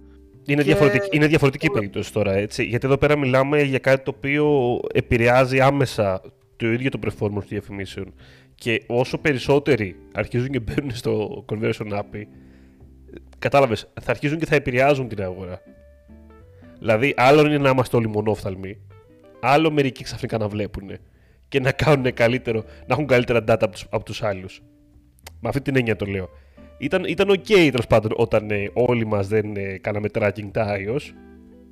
Είναι, 0.46 0.64
διαφορετική, 0.64 1.08
είναι 1.12 1.28
διαφορετική 1.28 1.70
περίπτωση 1.70 2.14
τώρα, 2.14 2.34
έτσι. 2.34 2.64
Γιατί 2.64 2.86
εδώ 2.86 2.98
πέρα 2.98 3.18
μιλάμε 3.18 3.62
για 3.62 3.80
κάτι 3.80 4.04
το 4.04 4.14
οποίο 4.16 4.80
επηρεάζει 4.94 5.60
άμεσα 5.60 6.22
το 6.56 6.72
ίδιο 6.72 6.90
το 6.90 7.00
performance 7.04 7.18
των 7.18 7.44
διαφημίσεων. 7.48 8.14
Και 8.56 8.84
όσο 8.88 9.18
περισσότεροι 9.18 9.96
αρχίζουν 10.14 10.50
και 10.50 10.60
μπαίνουν 10.60 10.96
στο 10.96 11.46
conversion 11.50 11.92
API, 11.92 12.24
κατάλαβες, 13.40 13.88
θα 14.02 14.12
αρχίζουν 14.12 14.40
και 14.40 14.46
θα 14.46 14.56
επηρεάζουν 14.56 15.08
την 15.08 15.22
αγορά. 15.22 15.62
Δηλαδή, 16.80 17.14
άλλο 17.18 17.46
είναι 17.46 17.58
να 17.58 17.70
είμαστε 17.70 17.98
όλοι 17.98 18.08
μονόφθαλμοι, 18.08 18.78
άλλο 19.40 19.72
μερικοί 19.72 20.04
ξαφνικά 20.04 20.38
να 20.38 20.48
βλέπουν 20.48 20.90
και 21.48 21.60
να, 21.60 21.72
κάνουν 21.72 22.14
καλύτερο, 22.14 22.64
να 22.64 22.94
έχουν 22.94 23.06
καλύτερα 23.06 23.44
data 23.48 23.68
από 23.90 24.06
τους 24.06 24.24
άλλους. 24.24 24.62
Με 25.40 25.50
αυτή 25.50 25.62
την 25.62 25.76
έννοια 25.76 25.96
το 25.96 26.06
λέω. 26.06 26.30
Ήταν, 26.82 27.04
ήταν 27.04 27.30
ok 27.30 27.48
τέλος 27.48 27.88
πάντων 27.88 28.12
όταν 28.16 28.52
ε, 28.52 28.70
όλοι 28.74 29.06
μας 29.06 29.28
δεν 29.28 29.56
ε, 29.56 29.78
κάναμε 29.78 30.08
tracking 30.14 30.50
τα 30.52 30.76
iOS. 30.78 31.14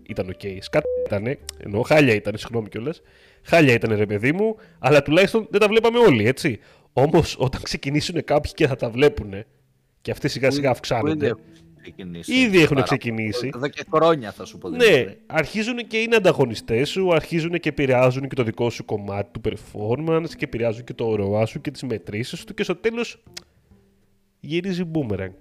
Ήταν 0.03 0.35
ok. 0.35 0.57
Σκατά 0.59 0.87
ήταν, 1.05 1.37
ενώ 1.57 1.81
χάλια 1.81 2.13
ήταν, 2.13 2.37
συγγνώμη 2.37 2.69
κιόλας. 2.69 3.01
Χάλια 3.43 3.73
ήταν 3.73 3.95
ρε 3.95 4.05
παιδί 4.05 4.31
μου, 4.31 4.55
αλλά 4.79 5.01
τουλάχιστον 5.01 5.47
δεν 5.49 5.59
τα 5.59 5.67
βλέπαμε 5.67 5.99
όλοι, 5.99 6.27
έτσι. 6.27 6.59
Όμως 6.93 7.35
όταν 7.39 7.61
ξεκινήσουν 7.61 8.23
κάποιοι 8.23 8.51
και 8.53 8.67
θα 8.67 8.75
τα 8.75 8.89
βλέπουν, 8.89 9.33
και 10.01 10.11
αυτοί 10.11 10.27
σιγά 10.27 10.51
σιγά 10.51 10.69
αυξάνονται. 10.69 11.35
Ήδη 12.25 12.61
έχουν 12.61 12.83
ξεκινήσει. 12.83 13.49
Εδώ 13.55 13.67
και 13.67 13.85
χρόνια 13.93 14.31
θα 14.31 14.45
σου 14.45 14.57
πω. 14.57 14.69
Ναι, 14.69 15.15
αρχίζουν 15.25 15.87
και 15.87 15.97
είναι 15.97 16.15
ανταγωνιστές 16.15 16.89
σου, 16.89 17.13
αρχίζουν 17.13 17.59
και 17.59 17.69
επηρεάζουν 17.69 18.27
και 18.27 18.35
το 18.35 18.43
δικό 18.43 18.69
σου 18.69 18.85
κομμάτι 18.85 19.39
του 19.39 19.41
performance 19.49 20.29
και 20.37 20.45
επηρεάζουν 20.45 20.83
και 20.83 20.93
το 20.93 21.15
ροά 21.15 21.45
σου 21.45 21.61
και 21.61 21.71
τις 21.71 21.83
μετρήσεις 21.83 22.43
του 22.43 22.53
και 22.53 22.63
στο 22.63 22.75
τέλος 22.75 23.23
γυρίζει 24.39 24.91
boomerang. 24.93 25.35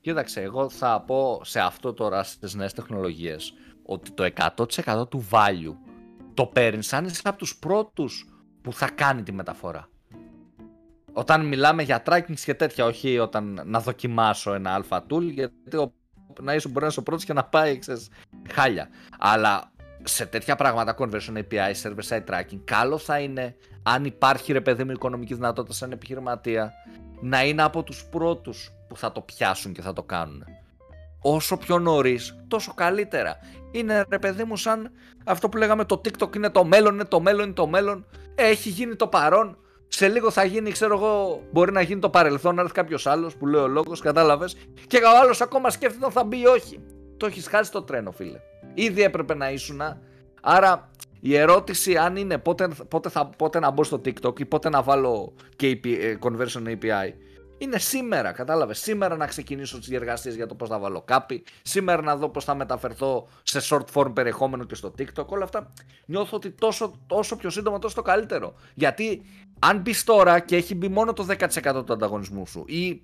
Κοίταξε, 0.00 0.40
εγώ 0.40 0.68
θα 0.68 1.00
πω 1.00 1.40
σε 1.44 1.60
αυτό 1.60 1.92
τώρα 1.92 2.22
στις 2.22 2.54
νέες 2.54 2.72
τεχνολογίες 2.72 3.54
ότι 3.82 4.10
το 4.10 4.28
100% 4.84 5.08
του 5.08 5.28
value 5.30 5.74
το 6.34 6.46
παίρνει 6.46 6.86
αν 6.90 7.04
είσαι 7.04 7.20
από 7.24 7.38
τους 7.38 7.56
πρώτους 7.58 8.28
που 8.62 8.72
θα 8.72 8.90
κάνει 8.90 9.22
τη 9.22 9.32
μεταφορά. 9.32 9.88
Όταν 11.12 11.46
μιλάμε 11.46 11.82
για 11.82 12.02
tracking 12.06 12.34
και 12.44 12.54
τέτοια, 12.54 12.84
όχι 12.84 13.18
όταν 13.18 13.60
να 13.64 13.80
δοκιμάσω 13.80 14.54
ένα 14.54 14.74
αλφα 14.74 15.06
tool, 15.10 15.22
γιατί 15.22 15.76
ο, 15.76 15.92
να 16.40 16.54
είσαι 16.54 16.68
μπορεί 16.68 16.80
να 16.80 16.86
είσαι 16.86 17.00
ο 17.00 17.02
πρώτος 17.02 17.24
και 17.24 17.32
να 17.32 17.44
πάει, 17.44 17.78
ξέρεις, 17.78 18.08
χάλια. 18.50 18.88
Αλλά 19.18 19.72
σε 20.02 20.26
τέτοια 20.26 20.56
πράγματα, 20.56 20.96
conversion 20.98 21.36
API, 21.36 21.72
server 21.82 22.08
side 22.08 22.24
tracking, 22.24 22.60
καλό 22.64 22.98
θα 22.98 23.18
είναι 23.18 23.56
αν 23.82 24.04
υπάρχει 24.04 24.52
ρε 24.52 24.60
παιδί 24.60 24.84
μου 24.84 24.90
οικονομική 24.90 25.34
δυνατότητα 25.34 25.74
σαν 25.74 25.92
επιχειρηματία 25.92 26.72
να 27.20 27.44
είναι 27.44 27.62
από 27.62 27.82
τους 27.82 28.04
πρώτους 28.04 28.70
που 28.88 28.96
θα 28.96 29.12
το 29.12 29.20
πιάσουν 29.20 29.72
και 29.72 29.82
θα 29.82 29.92
το 29.92 30.02
κάνουν. 30.02 30.44
Όσο 31.20 31.56
πιο 31.56 31.78
νωρίς, 31.78 32.36
τόσο 32.48 32.74
καλύτερα. 32.74 33.36
Είναι 33.72 34.04
ρε 34.08 34.18
παιδί 34.18 34.44
μου 34.44 34.56
σαν 34.56 34.90
αυτό 35.24 35.48
που 35.48 35.56
λέγαμε 35.56 35.84
το 35.84 36.00
TikTok 36.04 36.36
είναι 36.36 36.50
το 36.50 36.64
μέλλον, 36.64 36.94
είναι 36.94 37.04
το 37.04 37.20
μέλλον, 37.20 37.44
είναι 37.44 37.54
το 37.54 37.66
μέλλον. 37.66 38.06
Έχει 38.34 38.68
γίνει 38.68 38.96
το 38.96 39.06
παρόν. 39.06 39.58
Σε 39.88 40.08
λίγο 40.08 40.30
θα 40.30 40.44
γίνει, 40.44 40.70
ξέρω 40.70 40.94
εγώ, 40.94 41.42
μπορεί 41.52 41.72
να 41.72 41.80
γίνει 41.80 42.00
το 42.00 42.10
παρελθόν, 42.10 42.54
να 42.54 42.60
έρθει 42.60 42.74
κάποιος 42.74 43.06
άλλος 43.06 43.36
που 43.36 43.46
λέει 43.46 43.62
ο 43.62 43.68
λόγος, 43.68 44.00
κατάλαβες. 44.00 44.56
Και 44.86 44.96
ο 44.96 45.18
άλλος 45.22 45.40
ακόμα 45.40 45.70
σκέφτεται 45.70 46.04
αν 46.04 46.12
θα 46.12 46.24
μπει 46.24 46.40
ή 46.40 46.46
όχι. 46.46 46.80
Το 47.16 47.26
έχεις 47.26 47.46
χάσει 47.46 47.70
το 47.70 47.82
τρένο, 47.82 48.10
φίλε. 48.10 48.38
Ήδη 48.74 49.02
έπρεπε 49.02 49.34
να 49.34 49.50
ήσουν. 49.50 49.80
Άρα 50.42 50.90
η 51.28 51.36
ερώτηση 51.36 51.96
αν 51.96 52.16
είναι 52.16 52.38
πότε, 52.38 52.68
πότε, 52.88 53.08
θα, 53.08 53.26
πότε 53.26 53.58
να 53.58 53.70
μπω 53.70 53.84
στο 53.84 54.00
TikTok 54.04 54.40
ή 54.40 54.44
πότε 54.44 54.68
να 54.68 54.82
βάλω 54.82 55.34
KP, 55.60 55.86
ε, 55.86 56.16
Conversion 56.20 56.66
API 56.66 57.12
είναι 57.58 57.78
σήμερα, 57.78 58.32
κατάλαβες. 58.32 58.78
Σήμερα 58.78 59.16
να 59.16 59.26
ξεκινήσω 59.26 59.78
τις 59.78 59.88
διεργασίες 59.88 60.34
για 60.34 60.46
το 60.46 60.54
πώς 60.54 60.68
θα 60.68 60.78
βάλω 60.78 61.02
κάπι. 61.02 61.44
Σήμερα 61.62 62.02
να 62.02 62.16
δω 62.16 62.28
πώς 62.28 62.44
θα 62.44 62.54
μεταφερθώ 62.54 63.28
σε 63.42 63.60
short 63.70 63.84
form 63.92 64.14
περιεχόμενο 64.14 64.64
και 64.64 64.74
στο 64.74 64.94
TikTok. 64.98 65.26
Όλα 65.26 65.44
αυτά 65.44 65.72
νιώθω 66.06 66.36
ότι 66.36 66.50
τόσο, 66.50 67.00
τόσο 67.06 67.36
πιο 67.36 67.50
σύντομα 67.50 67.78
τόσο 67.78 67.94
το 67.94 68.02
καλύτερο. 68.02 68.54
Γιατί 68.74 69.22
αν 69.58 69.78
μπεις 69.78 70.04
τώρα 70.04 70.38
και 70.38 70.56
έχει 70.56 70.74
μπει 70.74 70.88
μόνο 70.88 71.12
το 71.12 71.26
10% 71.28 71.86
του 71.86 71.92
ανταγωνισμού 71.92 72.46
σου 72.46 72.64
ή 72.66 73.02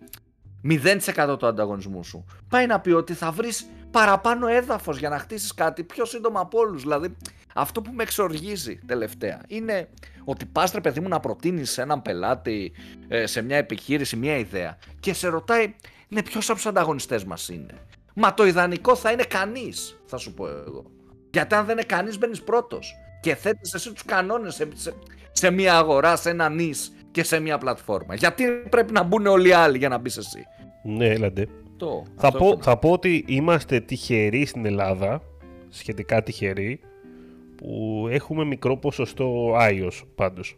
0% 0.65 1.39
του 1.39 1.47
ανταγωνισμού 1.47 2.05
σου, 2.05 2.25
πάει 2.49 2.67
να 2.67 2.81
πει 2.81 2.91
ότι 2.91 3.13
θα 3.13 3.31
βρεις 3.31 3.67
παραπάνω 3.91 4.47
έδαφος 4.47 4.99
για 4.99 5.09
να 5.09 5.19
χτίσεις 5.19 5.55
κάτι 5.55 5.83
πιο 5.83 6.05
σύντομα 6.05 6.41
από 6.41 6.59
όλους. 6.59 6.83
Δηλαδή, 6.83 7.17
αυτό 7.55 7.83
που 7.83 7.93
με 7.93 8.03
εξοργίζει 8.03 8.79
τελευταία 8.87 9.41
είναι 9.47 9.89
ότι 10.25 10.45
πας 10.45 10.73
ρε 10.73 10.81
παιδί 10.81 11.01
μου 11.01 11.09
να 11.09 11.21
προτείνεις 11.21 11.71
σε 11.71 11.83
έναν 11.83 12.03
πελάτη, 12.03 12.73
ε, 13.09 13.27
σε 13.27 13.43
μια 13.43 13.57
επιχείρηση, 13.57 14.17
μια 14.17 14.37
ιδέα 14.37 14.79
και 15.01 15.13
σε 15.13 15.29
ρωτάει, 15.29 15.75
ναι, 16.09 16.23
ποιος 16.23 16.49
από 16.49 16.55
τους 16.59 16.67
ανταγωνιστές 16.67 17.25
μας 17.25 17.49
είναι; 17.49 17.75
Μα 18.15 18.35
το 18.35 18.47
ιδανικό 18.47 18.97
θα 18.97 19.11
είναι 19.11 19.25
κανείς, 19.25 20.01
θα 20.07 20.17
σου 20.17 20.35
πω 20.35 20.49
εγώ. 20.49 20.91
Γιατί 21.31 21.55
αν 21.55 21.65
δεν 21.65 21.77
είναι 21.77 21.87
κανείς, 21.87 22.19
μπαίνεις 22.19 22.43
πρώτος. 22.43 22.95
Και 23.21 23.35
θέτεις 23.35 23.75
εσύ 23.75 23.93
τους 23.93 24.05
κανόνες 24.05 24.55
σε, 24.55 24.69
σε, 25.33 25.51
μια 25.51 25.77
αγορά, 25.77 26.17
σε 26.17 26.31
ένα 26.31 26.49
νης 26.49 26.93
και 27.13 27.23
σε 27.23 27.41
μια 27.41 27.59
πλατφόρμα. 27.59 28.15
Γιατί 28.15 28.45
πρέπει 28.71 28.93
να 28.93 29.03
μπουν 29.03 29.27
όλοι 29.27 29.49
οι 29.49 29.53
άλλοι 29.53 29.79
για 29.79 29.89
να 29.89 29.99
μπεις 29.99 30.17
εσύ; 30.17 30.47
Ναι, 30.83 31.09
έλαντε. 31.09 31.47
Το, 31.77 32.03
θα, 32.17 32.33
πω, 32.33 32.59
θα 32.61 32.77
πω 32.79 32.91
ότι 32.91 33.25
είμαστε 33.29 33.81
τυχεροί 33.81 34.45
στην 34.45 34.67
Ελλάδα, 34.67 35.23
σχετικά 35.69 36.23
τυχεροί, 36.23 36.81
που 37.57 38.07
έχουμε 38.11 38.45
μικρό 38.45 38.77
ποσοστό 38.77 39.55
iOS 39.59 40.03
πάντως. 40.15 40.57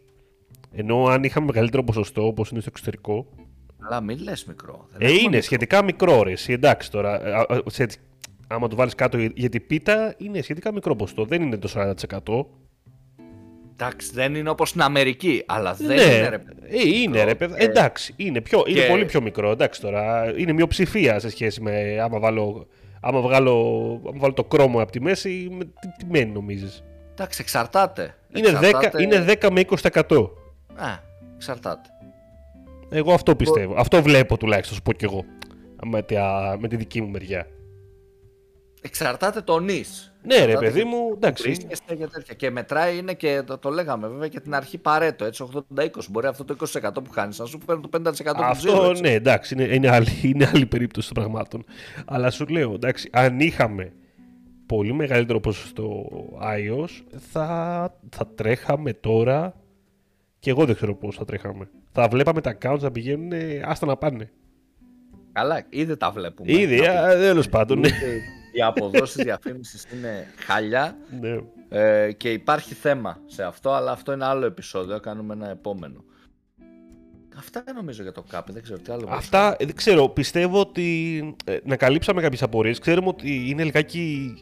Ενώ 0.71 1.05
αν 1.05 1.23
είχαμε 1.23 1.45
μεγαλύτερο 1.45 1.83
ποσοστό 1.83 2.25
όπως 2.25 2.49
είναι 2.49 2.59
στο 2.59 2.69
εξωτερικό... 2.73 3.25
Αλλά 3.79 4.01
μην 4.01 4.17
λες 4.23 4.45
μικρό. 4.45 4.87
ε, 4.97 5.11
είναι 5.11 5.21
μικρό. 5.21 5.41
σχετικά 5.41 5.83
μικρό 5.83 6.23
ρε. 6.23 6.33
Εντάξει 6.47 6.91
τώρα. 6.91 7.21
Σε, 7.65 7.87
άμα 8.47 8.67
το 8.67 8.75
βάλεις 8.75 8.95
κάτω 8.95 9.17
για 9.17 9.49
την 9.49 9.67
πίτα 9.67 10.15
είναι 10.17 10.41
σχετικά 10.41 10.73
μικρό 10.73 10.95
ποσοστό. 10.95 11.25
Δεν 11.25 11.41
είναι 11.41 11.57
το 11.57 11.93
40%. 12.25 12.45
Εντάξει, 13.77 14.11
δεν 14.13 14.35
είναι 14.35 14.49
όπως 14.49 14.69
στην 14.69 14.81
Αμερική, 14.81 15.43
αλλά 15.45 15.73
δεν 15.73 15.87
ναι, 15.87 15.93
είναι 15.93 16.29
ρε 16.29 16.35
Ε, 16.67 16.87
είναι 17.01 17.23
ρε 17.23 17.35
παιδιά. 17.35 17.55
Ε, 17.59 17.63
εντάξει, 17.63 18.13
είναι, 18.17 18.41
πιο, 18.41 18.63
είναι 18.67 18.81
πολύ 18.81 19.05
πιο 19.05 19.21
μικρό. 19.21 19.51
Εντάξει 19.51 19.81
τώρα. 19.81 20.33
Είναι 20.37 20.53
μειοψηφία 20.53 21.19
σε 21.19 21.29
σχέση 21.29 21.61
με 21.61 21.99
άμα 22.01 22.19
βάλω 22.19 22.67
άμα, 23.01 23.21
βγάλω, 23.21 23.53
άμα 24.07 24.17
βάλω 24.19 24.33
το 24.33 24.47
Chrome 24.51 24.79
από 24.79 24.91
τη 24.91 25.01
μέση, 25.01 25.47
με, 25.51 25.63
τι, 25.63 25.87
τι 25.97 26.05
μένει 26.09 26.31
νομίζεις; 26.31 26.83
Εντάξει, 27.11 27.41
εξαρτάται. 27.41 28.15
Είναι, 28.35 28.47
10, 28.49 28.53
Εξαρτάται- 28.53 29.01
είναι 29.01 29.25
10 29.41 29.49
με 29.51 29.61
20%. 29.61 30.29
Α, 30.75 30.87
εξαρτάται. 31.35 31.89
Εγώ 32.89 33.13
αυτό 33.13 33.35
πιστεύω. 33.35 33.73
Αυτό 33.77 34.01
βλέπω 34.01 34.37
τουλάχιστον, 34.37 34.75
σου 34.75 34.81
πω 34.81 34.93
κι 34.93 35.05
εγώ. 35.05 35.25
Με, 35.85 36.01
τα- 36.01 36.55
με 36.59 36.67
τη 36.67 36.75
δική 36.75 37.01
μου 37.01 37.09
μεριά. 37.09 37.47
Εξαρτάται 38.81 39.41
το 39.41 39.59
νης. 39.59 40.14
Ναι, 40.25 40.35
ρε 40.35 40.41
Εξαρτάται 40.41 40.65
παιδί 40.65 40.79
και 40.79 40.85
μου, 40.85 41.07
που 41.07 41.13
εντάξει. 41.15 41.43
βρίσκεσαι 41.43 41.81
και 41.87 42.07
τέτοια. 42.07 42.33
Και 42.33 42.49
μετράει 42.51 42.97
είναι 42.97 43.13
και 43.13 43.41
το, 43.45 43.57
το 43.57 43.69
λέγαμε 43.69 44.07
βέβαια 44.07 44.27
και 44.27 44.39
την 44.39 44.55
αρχή 44.55 44.77
παρέτο. 44.77 45.25
Έτσι, 45.25 45.45
80-20. 45.75 45.87
Μπορεί 46.09 46.27
αυτό 46.27 46.43
το 46.43 46.55
20% 46.73 46.89
που 47.03 47.11
χάνεις 47.11 47.39
να 47.39 47.45
σου 47.45 47.59
φέρει 47.65 47.79
το 47.79 47.89
50% 47.97 48.01
του 48.13 48.43
Αυτό 48.43 48.67
τζίρου. 48.71 48.89
έτσι. 48.89 49.01
ναι, 49.01 49.11
εντάξει, 49.11 49.53
είναι, 49.53 49.63
είναι, 49.63 49.89
άλλη, 49.89 50.07
είναι 50.23 50.49
άλλη 50.53 50.65
περίπτωση 50.65 51.13
των 51.13 51.23
πραγμάτων. 51.23 51.65
Αλλά 52.05 52.29
σου 52.31 52.45
λέω, 52.45 52.73
εντάξει, 52.73 53.09
αν 53.13 53.39
είχαμε 53.39 53.93
πολύ 54.65 54.93
μεγαλύτερο 54.93 55.39
ποσοστό 55.39 56.05
iOS, 56.43 57.03
θα, 57.31 57.97
θα 58.15 58.27
τρέχαμε 58.35 58.93
τώρα 58.93 59.53
και 60.39 60.49
εγώ 60.49 60.65
δεν 60.65 60.75
ξέρω 60.75 60.95
πώς 60.95 61.15
θα 61.15 61.25
τρέχαμε. 61.25 61.69
Θα 61.91 62.07
βλέπαμε 62.07 62.41
τα 62.41 62.57
accounts 62.61 62.79
να 62.79 62.91
πηγαίνουν 62.91 63.31
ε, 63.31 63.61
άστα 63.65 63.85
να 63.85 63.97
πάνε. 63.97 64.31
Καλά, 65.31 65.65
ήδη 65.69 65.97
τα 65.97 66.11
βλέπουμε. 66.11 66.51
Ήδη, 66.51 66.79
Να 66.79 66.91
α, 66.91 67.15
τέλος 67.17 67.49
πάντων. 67.49 67.81
Ναι. 68.63 68.71
πούμε. 68.71 68.85
Οι 68.85 68.87
αποδόσεις 68.87 69.23
διαφήμισης 69.23 69.85
είναι 69.93 70.27
χαλιά 70.37 70.97
ναι. 71.21 71.37
ε, 71.69 72.11
και 72.11 72.31
υπάρχει 72.31 72.73
θέμα 72.73 73.19
σε 73.25 73.43
αυτό, 73.43 73.71
αλλά 73.71 73.91
αυτό 73.91 74.13
είναι 74.13 74.25
άλλο 74.25 74.45
επεισόδιο. 74.45 74.99
Κάνουμε 74.99 75.33
ένα 75.33 75.49
επόμενο. 75.49 76.03
Αυτά 77.37 77.63
νομίζω 77.75 78.01
για 78.01 78.11
το 78.11 78.23
ΚΑΠ, 78.29 78.51
δεν 78.51 78.63
ξέρω 78.63 78.79
τι 78.79 78.91
άλλο. 78.91 79.07
Αυτά 79.09 79.55
ε, 79.59 79.65
δεν 79.65 79.75
ξέρω. 79.75 80.09
Πιστεύω 80.09 80.59
ότι 80.59 81.19
ε, 81.45 81.57
να 81.63 81.75
καλύψαμε 81.75 82.21
κάποιες 82.21 82.43
απορίες. 82.43 82.79
Ξέρουμε 82.79 83.07
ότι 83.07 83.49
είναι 83.49 83.63
λιγάκι. 83.63 84.33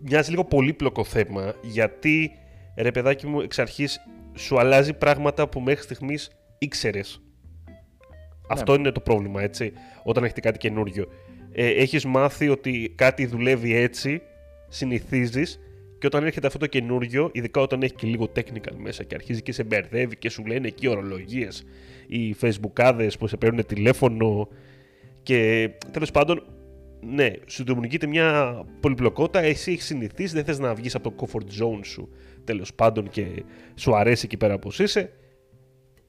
μοιάζει 0.00 0.30
λίγο 0.30 0.44
πολύπλοκο 0.44 1.04
θέμα. 1.04 1.54
Γιατί 1.62 2.30
ρε 2.76 2.90
παιδάκι 2.90 3.26
μου 3.26 3.40
εξ 3.40 3.58
αρχής 3.58 4.00
σου 4.34 4.58
αλλάζει 4.58 4.92
πράγματα 4.92 5.48
που 5.48 5.60
μέχρι 5.60 5.82
στιγμής 5.82 6.30
ήξερες. 6.58 7.22
Αυτό 8.48 8.74
είναι 8.74 8.92
το 8.92 9.00
πρόβλημα, 9.00 9.42
έτσι. 9.42 9.72
Όταν 10.02 10.24
έχετε 10.24 10.40
κάτι 10.40 10.58
καινούριο. 10.58 11.06
Ε, 11.52 11.66
έχεις 11.66 12.04
μάθει 12.04 12.48
ότι 12.48 12.92
κάτι 12.94 13.26
δουλεύει 13.26 13.74
έτσι, 13.74 14.22
συνηθίζεις 14.68 15.60
και 15.98 16.06
όταν 16.06 16.24
έρχεται 16.24 16.46
αυτό 16.46 16.58
το 16.58 16.66
καινούριο, 16.66 17.30
ειδικά 17.32 17.60
όταν 17.60 17.82
έχει 17.82 17.94
και 17.94 18.06
λίγο 18.06 18.32
technical 18.36 18.74
μέσα 18.76 19.04
και 19.04 19.14
αρχίζει 19.14 19.42
και 19.42 19.52
σε 19.52 19.64
μπερδεύει 19.64 20.16
και 20.16 20.30
σου 20.30 20.46
λένε 20.46 20.66
εκεί 20.66 20.88
ορολογίες, 20.88 21.64
οι 22.06 22.34
facebookάδες 22.40 23.10
που 23.18 23.26
σε 23.26 23.36
παίρνουν 23.36 23.66
τηλέφωνο 23.66 24.48
και 25.22 25.70
τέλος 25.90 26.10
πάντων, 26.10 26.42
ναι, 27.00 27.30
σου 27.46 27.64
δημιουργείται 27.64 28.06
μια 28.06 28.60
πολυπλοκότητα, 28.80 29.40
εσύ 29.40 29.72
έχεις 29.72 29.84
συνηθίσει, 29.84 30.34
δεν 30.34 30.44
θες 30.44 30.58
να 30.58 30.74
βγεις 30.74 30.94
από 30.94 31.10
το 31.10 31.14
comfort 31.20 31.62
zone 31.62 31.80
σου 31.84 32.08
τέλος 32.44 32.74
πάντων 32.74 33.08
και 33.08 33.26
σου 33.74 33.96
αρέσει 33.96 34.22
εκεί 34.24 34.36
πέρα 34.36 34.54
όπως 34.54 34.78
είσαι. 34.78 35.12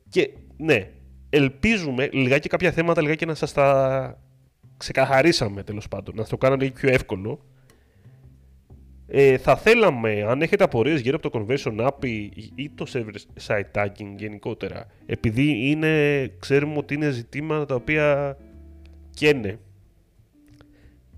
Και 0.10 0.30
ναι, 0.58 0.90
ελπίζουμε 1.30 2.10
λιγάκι 2.12 2.50
κάποια 2.50 2.72
θέματα 2.72 3.02
λιγάκι 3.02 3.26
να 3.26 3.34
σας 3.34 3.54
τα 3.54 4.29
ξεκαθαρίσαμε 4.80 5.64
τέλος 5.64 5.88
πάντων, 5.88 6.16
να 6.16 6.22
σας 6.22 6.30
το 6.30 6.38
κάνουμε 6.38 6.64
λίγο 6.64 6.76
πιο 6.76 6.90
εύκολο. 6.90 7.40
Ε, 9.08 9.38
θα 9.38 9.56
θέλαμε, 9.56 10.24
αν 10.28 10.42
έχετε 10.42 10.64
απορίες 10.64 11.02
γύρω 11.02 11.20
από 11.24 11.30
το 11.30 11.46
conversion 11.46 11.88
app 11.88 12.06
ή, 12.06 12.32
ή 12.56 12.70
το 12.76 12.86
server 12.94 13.46
side 13.48 13.72
tagging 13.74 14.14
γενικότερα, 14.16 14.86
επειδή 15.06 15.70
είναι, 15.70 16.26
ξέρουμε 16.40 16.78
ότι 16.78 16.94
είναι 16.94 17.10
ζητήματα 17.10 17.66
τα 17.66 17.76
οποία 17.76 18.38
καίνε 19.14 19.60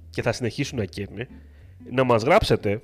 και 0.10 0.22
θα 0.22 0.32
συνεχίσουν 0.32 0.78
να 0.78 0.86
καίνε, 0.86 1.28
να 1.90 2.04
μας 2.04 2.24
γράψετε 2.24 2.82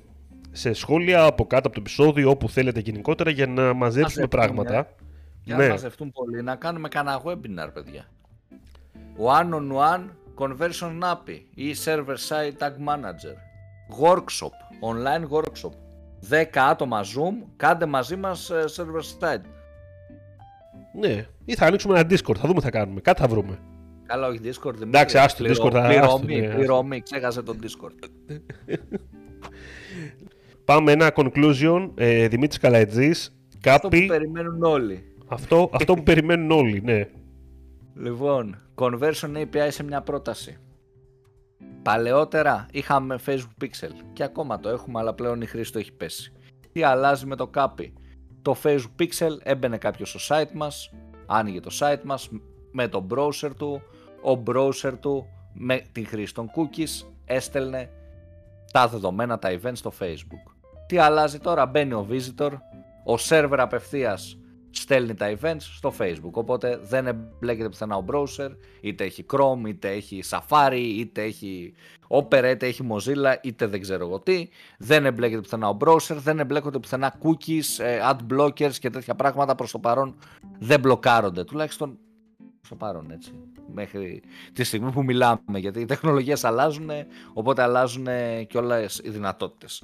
σε 0.52 0.72
σχόλια 0.72 1.24
από 1.24 1.46
κάτω 1.46 1.66
από 1.66 1.76
το 1.76 1.80
επεισόδιο 1.80 2.30
όπου 2.30 2.48
θέλετε 2.48 2.80
γενικότερα 2.80 3.30
για 3.30 3.46
να 3.46 3.72
μαζέψουμε 3.72 4.26
Μαζευτούν, 4.26 4.28
πράγματα. 4.28 4.94
Για 5.42 5.56
ναι. 5.56 5.62
να 5.62 5.70
μαζευτούν 5.70 6.12
πολλοί, 6.12 6.42
να 6.42 6.56
κάνουμε 6.56 6.88
κανένα 6.88 7.22
webinar, 7.24 7.68
παιδιά. 7.74 8.08
One 9.18 9.54
on 9.54 9.72
one 9.72 10.04
conversion 10.38 10.98
API 11.12 11.40
ή 11.54 11.74
server 11.84 12.16
side 12.28 12.52
tag 12.62 12.72
manager. 12.88 13.34
Workshop, 14.02 14.54
online 14.90 15.28
workshop. 15.38 15.72
10 16.30 16.44
άτομα 16.54 17.00
Zoom, 17.02 17.46
κάντε 17.56 17.86
μαζί 17.86 18.16
μας 18.16 18.50
ε, 18.50 18.64
server 18.76 19.02
side. 19.20 19.40
Ναι, 20.98 21.26
ή 21.44 21.54
θα 21.54 21.66
ανοίξουμε 21.66 21.98
ένα 21.98 22.08
Discord, 22.10 22.36
θα 22.36 22.46
δούμε 22.48 22.54
τι 22.54 22.60
θα 22.64 22.70
κάνουμε. 22.70 23.00
Κάτι 23.00 23.20
θα 23.20 23.28
βρούμε. 23.28 23.58
Καλά, 24.06 24.26
όχι 24.26 24.40
Discord. 24.42 24.74
Δεν 24.74 24.88
Εντάξει, 24.88 25.14
μιλάω. 25.14 25.24
άστο, 25.24 25.42
Πληρω- 25.44 25.64
Discord 25.64 25.72
θα- 25.72 25.86
Πληρωμή, 25.86 26.04
άστο, 26.06 26.26
ναι, 26.26 26.46
άστο. 26.46 26.56
πληρωμή, 26.56 27.00
ξέχασε 27.00 27.42
το 27.42 27.56
Discord. 27.62 28.08
Πάμε 30.64 30.92
ένα 30.92 31.12
conclusion. 31.14 31.90
Ε, 31.94 32.28
Δημήτρης 32.28 32.58
Καλαϊτζής. 32.58 33.36
Αυτό 33.66 33.88
που 33.88 33.94
Κάπι. 33.96 34.06
περιμένουν 34.06 34.62
όλοι. 34.62 35.02
Αυτό, 35.26 35.70
αυτό 35.72 35.94
που 35.94 36.02
περιμένουν 36.02 36.50
όλοι, 36.50 36.80
ναι. 36.84 37.06
Λοιπόν, 38.00 38.62
conversion 38.74 39.36
API 39.36 39.68
σε 39.68 39.82
μια 39.82 40.02
πρόταση. 40.02 40.56
Παλαιότερα 41.82 42.66
είχαμε 42.70 43.18
Facebook 43.26 43.64
Pixel 43.64 43.92
και 44.12 44.22
ακόμα 44.22 44.60
το 44.60 44.68
έχουμε, 44.68 44.98
αλλά 44.98 45.14
πλέον 45.14 45.40
η 45.40 45.46
χρήση 45.46 45.72
το 45.72 45.78
έχει 45.78 45.92
πέσει. 45.92 46.32
Τι 46.72 46.82
αλλάζει 46.82 47.26
με 47.26 47.36
το 47.36 47.50
CAPI; 47.54 47.92
Το 48.42 48.56
Facebook 48.62 49.02
Pixel 49.02 49.38
έμπαινε 49.42 49.78
κάποιος 49.78 50.10
στο 50.10 50.36
site 50.36 50.52
μας, 50.52 50.90
άνοιγε 51.26 51.60
το 51.60 51.70
site 51.80 52.02
μας 52.04 52.28
με 52.72 52.88
το 52.88 53.06
browser 53.10 53.50
του, 53.56 53.82
ο 54.22 54.42
browser 54.46 54.92
του 55.00 55.26
με 55.52 55.82
την 55.92 56.06
χρήση 56.06 56.34
των 56.34 56.50
cookies 56.56 57.06
έστελνε 57.24 57.90
τα 58.72 58.88
δεδομένα, 58.88 59.38
τα 59.38 59.50
events 59.50 59.76
στο 59.76 59.92
Facebook. 60.00 60.52
Τι 60.86 60.98
αλλάζει 60.98 61.38
τώρα, 61.38 61.66
μπαίνει 61.66 61.92
ο 61.92 62.06
visitor, 62.10 62.50
ο 63.04 63.14
server 63.28 63.58
απευθείας 63.58 64.38
στέλνει 64.80 65.14
τα 65.14 65.36
events 65.40 65.60
στο 65.60 65.94
Facebook. 65.98 66.30
Οπότε 66.30 66.80
δεν 66.82 67.06
εμπλέκεται 67.06 67.68
πουθενά 67.68 67.96
ο 67.96 68.04
browser, 68.12 68.50
είτε 68.80 69.04
έχει 69.04 69.26
Chrome, 69.32 69.68
είτε 69.68 69.88
έχει 69.88 70.22
Safari, 70.30 70.94
είτε 70.96 71.22
έχει 71.22 71.74
Opera, 72.08 72.50
είτε 72.50 72.66
έχει 72.66 72.88
Mozilla, 72.90 73.34
είτε 73.42 73.66
δεν 73.66 73.80
ξέρω 73.80 74.06
εγώ 74.06 74.20
τι. 74.20 74.48
Δεν 74.78 75.06
εμπλέκεται 75.06 75.40
πουθενά 75.40 75.68
ο 75.68 75.76
browser, 75.80 76.16
δεν 76.16 76.38
εμπλέκονται 76.38 76.78
πουθενά 76.78 77.18
cookies, 77.22 77.84
ε, 77.84 78.00
ad 78.10 78.34
blockers 78.34 78.72
και 78.72 78.90
τέτοια 78.90 79.14
πράγματα 79.14 79.54
προς 79.54 79.70
το 79.70 79.78
παρόν 79.78 80.16
δεν 80.58 80.80
μπλοκάρονται. 80.80 81.44
Τουλάχιστον 81.44 81.98
στο 82.60 82.76
παρόν 82.76 83.10
έτσι. 83.10 83.32
Μέχρι 83.72 84.22
τη 84.52 84.64
στιγμή 84.64 84.92
που 84.92 85.04
μιλάμε, 85.04 85.58
γιατί 85.58 85.80
οι 85.80 85.84
τεχνολογίες 85.84 86.44
αλλάζουν, 86.44 86.90
οπότε 87.32 87.62
αλλάζουν 87.62 88.06
και 88.46 88.58
όλες 88.58 89.00
οι 89.04 89.10
δυνατότητες. 89.10 89.82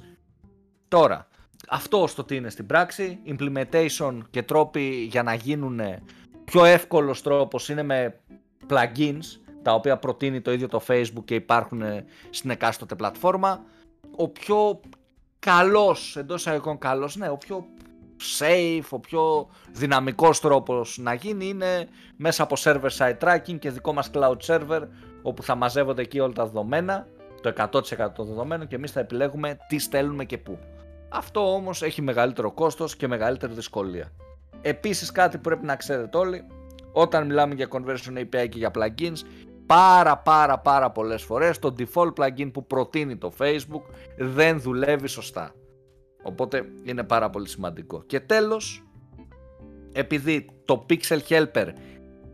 Τώρα, 0.87 1.27
αυτό 1.69 2.07
στο 2.07 2.23
τι 2.23 2.35
είναι 2.35 2.49
στην 2.49 2.65
πράξη, 2.65 3.19
implementation 3.25 4.17
και 4.29 4.43
τρόποι 4.43 5.07
για 5.11 5.23
να 5.23 5.33
γίνουν 5.33 5.81
πιο 6.43 6.65
εύκολος 6.65 7.21
τρόπος 7.21 7.69
είναι 7.69 7.83
με 7.83 8.19
plugins, 8.69 9.39
τα 9.61 9.73
οποία 9.73 9.97
προτείνει 9.97 10.41
το 10.41 10.51
ίδιο 10.51 10.67
το 10.67 10.81
Facebook 10.87 11.23
και 11.25 11.35
υπάρχουν 11.35 11.83
στην 12.29 12.49
εκάστοτε 12.49 12.95
πλατφόρμα. 12.95 13.63
Ο 14.15 14.29
πιο 14.29 14.79
καλός, 15.39 16.17
εντός 16.17 16.39
εισαγωγικών 16.39 16.77
καλός, 16.77 17.15
ναι, 17.15 17.29
ο 17.29 17.37
πιο 17.37 17.65
safe, 18.39 18.87
ο 18.89 18.99
πιο 18.99 19.49
δυναμικός 19.71 20.39
τρόπος 20.39 20.97
να 20.97 21.13
γίνει 21.13 21.45
είναι 21.45 21.87
μέσα 22.15 22.43
από 22.43 22.55
server-side 22.59 23.17
tracking 23.19 23.59
και 23.59 23.69
δικό 23.69 23.93
μας 23.93 24.09
cloud 24.13 24.37
server, 24.47 24.81
όπου 25.21 25.43
θα 25.43 25.55
μαζεύονται 25.55 26.01
εκεί 26.01 26.19
όλα 26.19 26.33
τα 26.33 26.45
δεδομένα, 26.45 27.07
το 27.41 27.49
100% 27.49 28.13
των 28.15 28.25
δεδομένων 28.25 28.67
και 28.67 28.75
εμείς 28.75 28.91
θα 28.91 28.99
επιλέγουμε 28.99 29.57
τι 29.67 29.77
στέλνουμε 29.77 30.25
και 30.25 30.37
πού. 30.37 30.59
Αυτό 31.17 31.53
όμως 31.53 31.81
έχει 31.81 32.01
μεγαλύτερο 32.01 32.51
κόστος 32.51 32.95
και 32.95 33.07
μεγαλύτερη 33.07 33.53
δυσκολία. 33.53 34.11
Επίσης 34.61 35.11
κάτι 35.11 35.35
που 35.37 35.43
πρέπει 35.43 35.65
να 35.65 35.75
ξέρετε 35.75 36.17
όλοι, 36.17 36.43
όταν 36.91 37.25
μιλάμε 37.25 37.53
για 37.53 37.67
conversion 37.71 38.17
API 38.17 38.49
και 38.49 38.57
για 38.57 38.71
plugins, 38.75 39.17
πάρα 39.65 40.17
πάρα 40.17 40.59
πάρα 40.59 40.91
πολλές 40.91 41.23
φορές 41.23 41.59
το 41.59 41.75
default 41.77 42.13
plugin 42.13 42.51
που 42.53 42.65
προτείνει 42.67 43.17
το 43.17 43.33
Facebook 43.37 43.81
δεν 44.17 44.61
δουλεύει 44.61 45.07
σωστά. 45.07 45.53
Οπότε 46.23 46.65
είναι 46.83 47.03
πάρα 47.03 47.29
πολύ 47.29 47.47
σημαντικό. 47.47 48.03
Και 48.03 48.19
τέλος, 48.19 48.83
επειδή 49.93 50.45
το 50.65 50.85
Pixel 50.89 51.19
Helper 51.29 51.67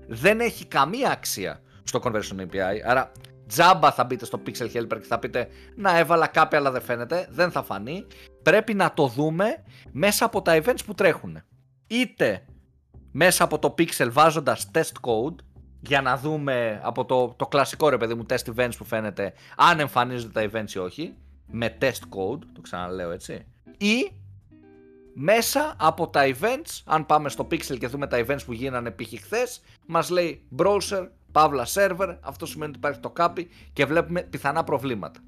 δεν 0.08 0.40
έχει 0.40 0.66
καμία 0.66 1.12
αξία 1.12 1.62
στο 1.84 2.00
Conversion 2.04 2.42
API, 2.42 2.80
άρα 2.86 3.12
τζάμπα 3.52 3.92
θα 3.92 4.04
μπείτε 4.04 4.26
στο 4.26 4.42
Pixel 4.46 4.72
Helper 4.74 4.98
και 5.00 5.08
θα 5.08 5.20
πείτε 5.20 5.48
να 5.76 5.98
έβαλα 5.98 6.28
κάποια 6.28 6.58
αλλά 6.58 6.72
δεν 6.72 6.82
φαίνεται, 6.82 7.28
δεν 7.32 7.52
θα 7.52 7.64
φανεί. 7.64 8.06
Πρέπει 8.44 8.74
να 8.74 8.94
το 8.94 9.08
δούμε 9.08 9.64
μέσα 9.92 10.26
από 10.26 10.42
τα 10.42 10.62
events 10.64 10.86
που 10.86 10.94
τρέχουν. 10.94 11.42
Είτε 11.88 12.46
μέσα 13.12 13.44
από 13.44 13.60
το 13.60 13.74
Pixel 13.78 14.08
βάζοντας 14.12 14.72
test 14.74 14.92
code 15.02 15.36
για 15.80 16.02
να 16.02 16.18
δούμε 16.18 16.80
από 16.84 17.06
το, 17.06 17.34
το 17.38 17.48
κλασικό 17.48 17.90
ρε 17.90 17.98
παιδί 17.98 18.14
μου 18.14 18.26
test 18.30 18.56
events 18.56 18.78
που 18.78 18.86
φαίνεται 18.86 19.34
αν 19.58 19.80
εμφανίζονται 19.80 20.48
τα 20.48 20.50
events 20.52 20.72
ή 20.72 20.78
όχι 20.78 21.16
με 21.52 21.78
test 21.82 21.86
code, 21.86 22.40
το 22.54 22.62
ξαναλέω 22.62 23.12
έτσι 23.12 23.46
ή 23.78 24.12
μέσα 25.14 25.76
από 25.80 26.08
τα 26.08 26.22
events, 26.26 26.82
αν 26.86 27.06
πάμε 27.06 27.30
στο 27.30 27.48
Pixel 27.52 27.78
και 27.80 27.88
δούμε 27.88 28.08
τα 28.08 28.26
events 28.26 28.46
που 28.46 28.54
γίνανε 28.54 28.92
π.χ. 28.92 29.22
χθες, 29.22 29.62
μας 29.86 30.10
λέει 30.10 30.44
browser, 30.58 31.08
παύλα 31.32 31.68
server, 31.74 32.16
αυτό 32.22 32.46
σημαίνει 32.46 32.70
ότι 32.70 32.80
υπάρχει 32.80 33.00
το 33.00 33.14
copy 33.18 33.46
και 33.74 33.86
βλέπουμε 33.86 34.22
πιθανά 34.22 34.64
προβλήματα. 34.64 35.20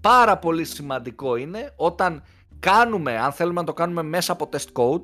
πάρα 0.00 0.38
πολύ 0.38 0.64
σημαντικό 0.64 1.36
είναι 1.36 1.72
όταν 1.76 2.22
κάνουμε, 2.60 3.18
αν 3.18 3.32
θέλουμε 3.32 3.60
να 3.60 3.66
το 3.66 3.72
κάνουμε 3.72 4.02
μέσα 4.02 4.32
από 4.32 4.48
test 4.52 4.72
code, 4.72 5.02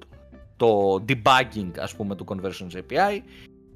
το 0.57 1.05
debugging 1.09 1.71
ας 1.79 1.95
πούμε 1.97 2.15
του 2.15 2.25
Conversions 2.29 2.77
API, 2.77 3.21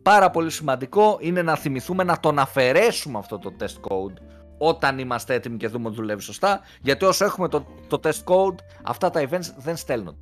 πάρα 0.02 0.30
πολύ 0.30 0.50
σημαντικό 0.50 1.18
είναι 1.20 1.42
να 1.42 1.56
θυμηθούμε 1.56 2.04
να 2.04 2.20
τον 2.20 2.38
αφαιρέσουμε 2.38 3.18
αυτό 3.18 3.38
το 3.38 3.52
test 3.60 3.90
code 3.90 4.14
όταν 4.58 4.98
είμαστε 4.98 5.34
έτοιμοι 5.34 5.56
και 5.56 5.68
δούμε 5.68 5.86
ότι 5.86 5.96
δουλεύει 5.96 6.22
σωστά, 6.22 6.60
γιατί 6.80 7.04
όσο 7.04 7.24
έχουμε 7.24 7.48
το, 7.48 7.66
το 7.88 8.00
test 8.02 8.24
code, 8.24 8.54
αυτά 8.82 9.10
τα 9.10 9.28
events 9.28 9.54
δεν 9.56 9.76
στέλνονται. 9.76 10.18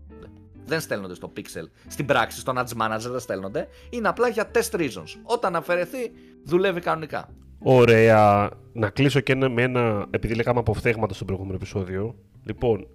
Δεν 0.69 0.81
στέλνονται 0.81 1.15
στο 1.15 1.33
Pixel. 1.37 1.69
Στην 1.89 2.07
πράξη, 2.07 2.39
στο 2.41 2.53
Ads 2.57 2.83
Manager 2.83 3.11
δεν 3.11 3.21
στέλνονται. 3.21 3.69
Είναι 3.91 4.09
απλά 4.09 4.29
για 4.29 4.51
test 4.55 4.77
reasons. 4.77 5.21
Όταν 5.23 5.57
αφαιρεθεί, 5.57 6.11
δουλεύει 6.45 6.81
κανονικά. 6.81 7.29
Ωραία. 7.59 8.51
Να 8.73 8.91
κλείσω 8.91 9.21
και 9.21 9.33
ένα, 9.33 9.49
με 9.49 9.63
ένα, 9.63 10.07
επειδή 10.11 10.35
λέγαμε 10.35 10.59
αποφθέγματα 10.59 11.15
στο 11.15 11.25
προηγούμενο 11.25 11.55
επεισόδιο. 11.55 12.15
Λοιπόν, 12.45 12.87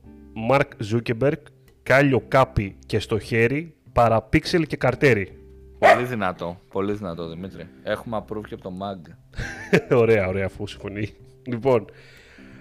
Mark 0.52 0.70
Zuckerberg, 0.92 1.42
κάλιο 1.84 2.24
κάπι 2.28 2.78
και 2.86 3.00
στο 3.00 3.20
χέρι, 3.20 3.76
παραπίξελ 3.94 4.68
και 4.68 4.78
καρτέρι. 4.78 5.38
Πολύ 5.80 6.06
δυνατό, 6.06 6.60
πολύ 6.72 6.94
δυνατό 6.94 7.30
Δημήτρη. 7.30 7.68
Έχουμε 7.84 8.18
approve 8.18 8.44
και 8.48 8.54
από 8.54 8.64
το 8.64 8.72
MAG. 8.82 9.12
ωραία, 10.02 10.28
ωραία, 10.28 10.46
αφού 10.46 10.68
συμφωνεί. 10.68 11.14
Λοιπόν, 11.48 11.86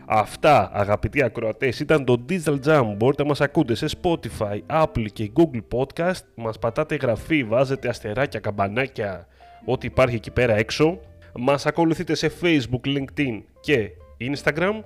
αυτά 0.07 0.71
αγαπητοί 0.73 1.23
ακροατές 1.23 1.81
ήταν 1.81 2.05
το 2.05 2.25
Digital 2.29 2.59
Jam. 2.67 2.95
Μπορείτε 2.97 3.23
να 3.23 3.29
μας 3.29 3.41
ακούτε 3.41 3.75
σε 3.75 3.87
Spotify, 4.03 4.61
Apple 4.67 5.07
και 5.12 5.31
Google 5.37 5.79
Podcast. 5.79 6.23
Μας 6.35 6.59
πατάτε 6.59 6.95
εγγραφή, 6.95 7.45
βάζετε 7.45 7.88
αστεράκια, 7.88 8.41
καμπανάκια, 8.41 9.27
ό,τι 9.65 9.87
υπάρχει 9.87 10.15
εκεί 10.15 10.31
πέρα 10.31 10.55
έξω. 10.55 11.01
Μας 11.38 11.67
ακολουθείτε 11.67 12.15
σε 12.15 12.33
Facebook, 12.43 12.87
LinkedIn 12.87 13.43
και 13.61 13.91
Instagram. 14.21 14.83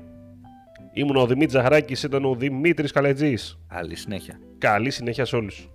Ήμουν 0.92 1.16
ο 1.16 1.26
Δημήτρης 1.26 1.52
Ζαχαράκης, 1.52 2.02
ήταν 2.02 2.24
ο 2.24 2.34
Δημήτρης 2.34 2.92
Καλετζής. 2.92 3.58
Καλή 3.68 3.96
συνέχεια. 3.96 4.38
Καλή 4.58 4.90
συνέχεια 4.90 5.24
σε 5.24 5.36
όλους. 5.36 5.68